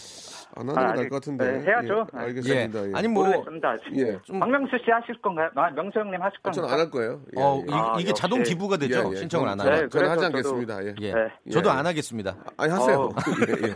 안 0.55 0.67
하는 0.67 0.73
게 0.73 0.79
아, 0.79 0.83
나을 0.87 0.99
아직- 1.01 1.09
것 1.09 1.15
같은데. 1.17 1.45
네, 1.45 1.65
해야죠. 1.67 2.07
예, 2.15 2.19
알겠습니다. 2.19 2.89
예. 2.89 2.91
아니 2.95 3.07
뭐 3.07 3.23
모르겠습니다. 3.25 3.75
예. 3.97 4.19
박명수 4.39 4.71
씨 4.83 4.89
하실 4.91 5.21
건가요? 5.21 5.49
아, 5.55 5.69
명수 5.69 5.99
형님 5.99 6.19
하실 6.21 6.37
아, 6.43 6.49
건가요? 6.49 6.53
저는 6.53 6.69
안 6.73 6.79
할 6.79 6.89
거예요. 6.89 7.21
예, 7.37 7.41
어, 7.41 7.61
예. 7.61 7.65
이, 7.67 7.71
아, 7.71 7.93
게 7.97 8.01
역시. 8.09 8.13
자동 8.15 8.41
기부가 8.43 8.77
되죠. 8.77 9.03
예, 9.07 9.11
예. 9.11 9.15
신청을 9.15 9.47
안 9.47 9.59
하면. 9.59 9.89
저는 9.91 10.09
하지 10.09 10.21
저도- 10.21 10.25
않겠습니다. 10.25 10.85
예. 10.85 10.95
예. 11.01 11.13
네. 11.13 11.51
저도 11.51 11.69
예. 11.69 11.73
안 11.73 11.85
하겠습니다. 11.85 12.35
아니 12.57 12.71
하세요. 12.73 12.99
어. 12.99 13.09
예, 13.47 13.67
예. 13.69 13.73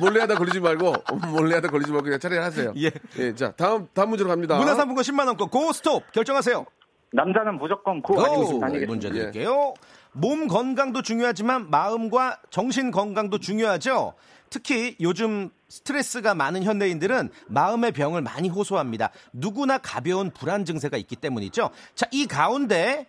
몰래 0.00 0.20
하다 0.20 0.34
걸리지 0.34 0.60
말고 0.60 0.94
몰래 1.32 1.54
하다 1.54 1.68
걸리지 1.68 1.92
말고 1.92 2.04
그냥 2.04 2.18
차라리 2.18 2.40
하세요. 2.40 2.72
예. 2.76 3.34
자 3.34 3.52
다음 3.52 3.86
다음 3.94 4.08
문제로 4.10 4.28
갑니다. 4.28 4.58
문화상품권 4.58 5.02
10만 5.04 5.26
원권 5.28 5.48
고 5.48 5.72
스톱 5.72 6.10
결정하세요. 6.12 6.66
남자는 7.12 7.58
무조건 7.58 8.02
고 8.02 8.14
고! 8.14 8.24
아니겠습니다. 8.24 8.66
아니겠습니다. 8.66 8.90
문제 8.90 9.10
드릴게요. 9.10 9.74
몸 10.12 10.48
건강도 10.48 11.02
중요하지만 11.02 11.70
마음과 11.70 12.40
정신 12.50 12.90
건강도 12.90 13.38
중요하죠. 13.38 14.14
특히 14.50 14.96
요즘 15.00 15.50
스트레스가 15.68 16.34
많은 16.34 16.62
현대인들은 16.62 17.30
마음의 17.48 17.92
병을 17.92 18.22
많이 18.22 18.48
호소합니다. 18.48 19.10
누구나 19.32 19.78
가벼운 19.78 20.30
불안 20.30 20.64
증세가 20.64 20.96
있기 20.96 21.16
때문이죠. 21.16 21.70
자, 21.94 22.06
이 22.12 22.26
가운데 22.26 23.06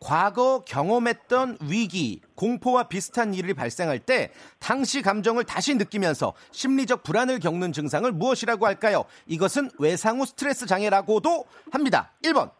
과거 0.00 0.64
경험했던 0.64 1.58
위기, 1.62 2.20
공포와 2.34 2.84
비슷한 2.84 3.34
일이 3.34 3.52
발생할 3.52 3.98
때 3.98 4.30
당시 4.58 5.02
감정을 5.02 5.44
다시 5.44 5.74
느끼면서 5.74 6.32
심리적 6.52 7.02
불안을 7.02 7.38
겪는 7.38 7.72
증상을 7.72 8.10
무엇이라고 8.10 8.66
할까요? 8.66 9.04
이것은 9.26 9.70
외상 9.78 10.18
후 10.18 10.24
스트레스 10.24 10.66
장애라고도 10.66 11.44
합니다. 11.70 12.12
1번 12.24 12.50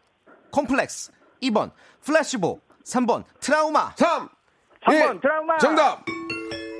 콤플렉스, 0.51 1.13
2번 1.43 1.71
플래시보, 2.03 2.61
3번 2.85 3.25
트라우마. 3.41 3.93
3 3.97 4.29
3번 4.85 5.21
드라마. 5.21 5.59
정답. 5.59 6.05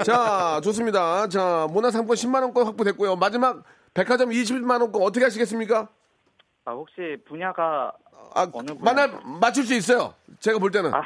자 0.05 0.61
좋습니다. 0.65 1.29
자 1.29 1.67
문화상품 1.71 2.15
10만 2.15 2.43
원권 2.43 2.67
확보됐고요. 2.67 3.17
마지막 3.17 3.63
백화점 3.95 4.31
20만 4.31 4.81
원권 4.81 5.03
어떻게 5.03 5.25
하시겠습니까? 5.25 5.89
아, 6.65 6.73
혹시 6.73 7.17
분야가 7.29 7.93
아 8.35 8.47
어느 8.53 8.69
분야? 8.69 8.81
만날 8.81 9.21
맞출 9.41 9.65
수 9.65 9.75
있어요. 9.75 10.15
제가 10.39 10.59
볼 10.59 10.71
때는. 10.71 10.93
아, 10.95 11.03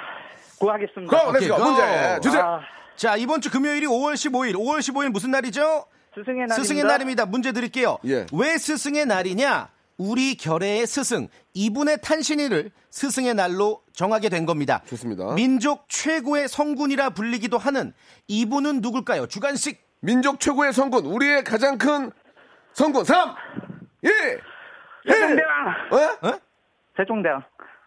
고하겠습니다. 0.60 1.16
고! 1.24 1.32
문제 1.32 2.20
주세요. 2.22 2.42
아, 2.42 2.60
자, 2.96 3.16
이번 3.16 3.40
주 3.40 3.50
금요일이 3.50 3.86
5월 3.86 4.14
15일. 4.14 4.54
5월 4.54 4.78
15일 4.78 5.08
무슨 5.10 5.30
날이죠? 5.32 5.86
스승의 6.14 6.46
날입니다. 6.46 6.54
스승의 6.54 6.84
날입니다. 6.84 7.26
문제 7.26 7.50
드릴게요. 7.52 7.98
예. 8.06 8.26
왜 8.32 8.56
스승의 8.56 9.06
날이냐? 9.06 9.68
우리 9.96 10.36
결의의 10.36 10.86
스승, 10.86 11.28
이분의 11.54 11.98
탄신일을 12.02 12.70
스승의 12.90 13.34
날로 13.34 13.82
정하게 13.92 14.28
된 14.28 14.46
겁니다. 14.46 14.82
좋습니다. 14.86 15.34
민족 15.34 15.88
최고의 15.88 16.48
성군이라 16.48 17.10
불리기도 17.10 17.58
하는 17.58 17.92
이분은 18.28 18.80
누굴까요? 18.80 19.26
주간식. 19.26 19.84
민족 20.00 20.38
최고의 20.40 20.72
성군 20.72 21.06
우리의 21.06 21.44
가장 21.44 21.78
큰 21.78 22.10
성군 22.74 23.04
3 23.04 23.34
2 24.02 24.08
세종대왕. 25.06 25.66
어? 25.92 26.28
어? 26.28 26.38
세종대왕. 26.96 27.42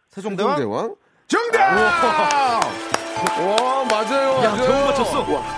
세종대왕? 0.10 0.58
대왕 0.58 0.96
정답! 1.28 1.60
와 3.38 3.86
맞아요. 3.90 4.44
야, 4.44 4.50
맞아요. 4.52 4.68
겨우 4.68 4.86
맞췄어. 4.88 5.20
와, 5.34 5.57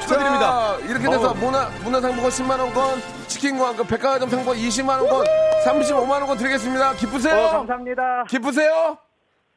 축하드립니다. 0.00 0.40
자, 0.40 0.78
이렇게 0.86 1.08
돼서 1.08 1.30
어. 1.30 1.34
문화, 1.34 1.68
문화상품권 1.84 2.30
10만원권, 2.30 3.28
치킨과 3.28 3.76
그 3.76 3.84
백화점 3.84 4.28
상품권 4.28 4.56
20만원권, 4.56 5.24
35만원권 5.66 6.38
드리겠습니다. 6.38 6.94
기쁘세요? 6.94 7.36
어, 7.36 7.50
감사합니다. 7.58 8.24
기쁘세요? 8.28 8.96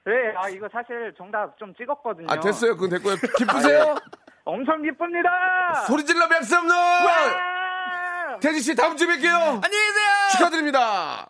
네, 0.06 0.12
아, 0.38 0.50
이거 0.50 0.68
사실 0.72 1.14
정답 1.18 1.58
좀 1.58 1.74
찍었거든요. 1.76 2.28
아, 2.30 2.40
됐어요. 2.40 2.76
그건 2.76 2.90
됐고요. 2.92 3.16
기쁘세요? 3.38 3.96
엄청 4.44 4.82
기쁩니다. 4.84 5.30
소리 5.88 6.06
질러 6.06 6.28
백성들! 6.28 6.76
와! 6.76 8.38
태지씨 8.42 8.76
다음 8.76 8.96
주에 8.98 9.08
뵐게요. 9.08 9.32
안녕히 9.34 9.62
계세요. 9.88 10.30
축하드립니다. 10.34 11.30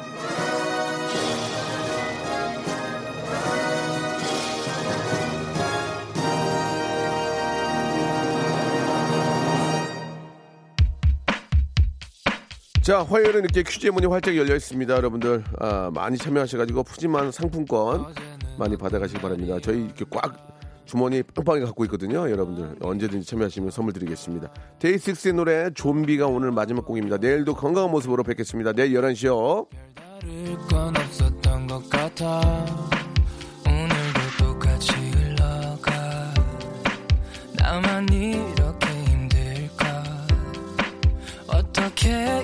자, 12.81 13.03
화요일은 13.03 13.41
이렇게 13.41 13.61
퀴즈의 13.61 13.91
문이 13.91 14.07
활짝 14.07 14.35
열려 14.35 14.55
있습니다. 14.55 14.95
여러분들, 14.95 15.43
아, 15.59 15.91
많이 15.93 16.17
참여하셔가지고 16.17 16.83
푸짐한 16.83 17.31
상품권 17.31 18.13
많이 18.57 18.75
받아가시기 18.75 19.21
바랍니다. 19.21 19.57
저희 19.61 19.85
이렇게 19.85 20.03
꽉 20.09 20.35
주머니 20.85 21.21
빵빵히 21.21 21.61
갖고 21.61 21.85
있거든요. 21.85 22.29
여러분들, 22.29 22.77
언제든지 22.81 23.25
참여하시면 23.27 23.69
선물 23.69 23.93
드리겠습니다. 23.93 24.51
데이식스의 24.79 25.33
노래, 25.35 25.69
좀비가 25.75 26.25
오늘 26.25 26.51
마지막 26.51 26.83
곡입니다. 26.85 27.17
내일도 27.17 27.53
건강한 27.53 27.91
모습으로 27.91 28.23
뵙겠습니다. 28.23 28.73
내일 28.73 28.93
11시요. 28.93 29.67
다를 30.21 30.57
건 30.69 30.97
없었던 30.97 31.67
것 31.67 31.89
같아 31.89 32.41
오늘도 33.65 34.19
똑같이 34.39 34.91
흘러가 34.93 36.33
나만 37.57 38.07
이렇게 38.09 38.87
힘들까 39.05 40.03
어떻게 41.47 42.43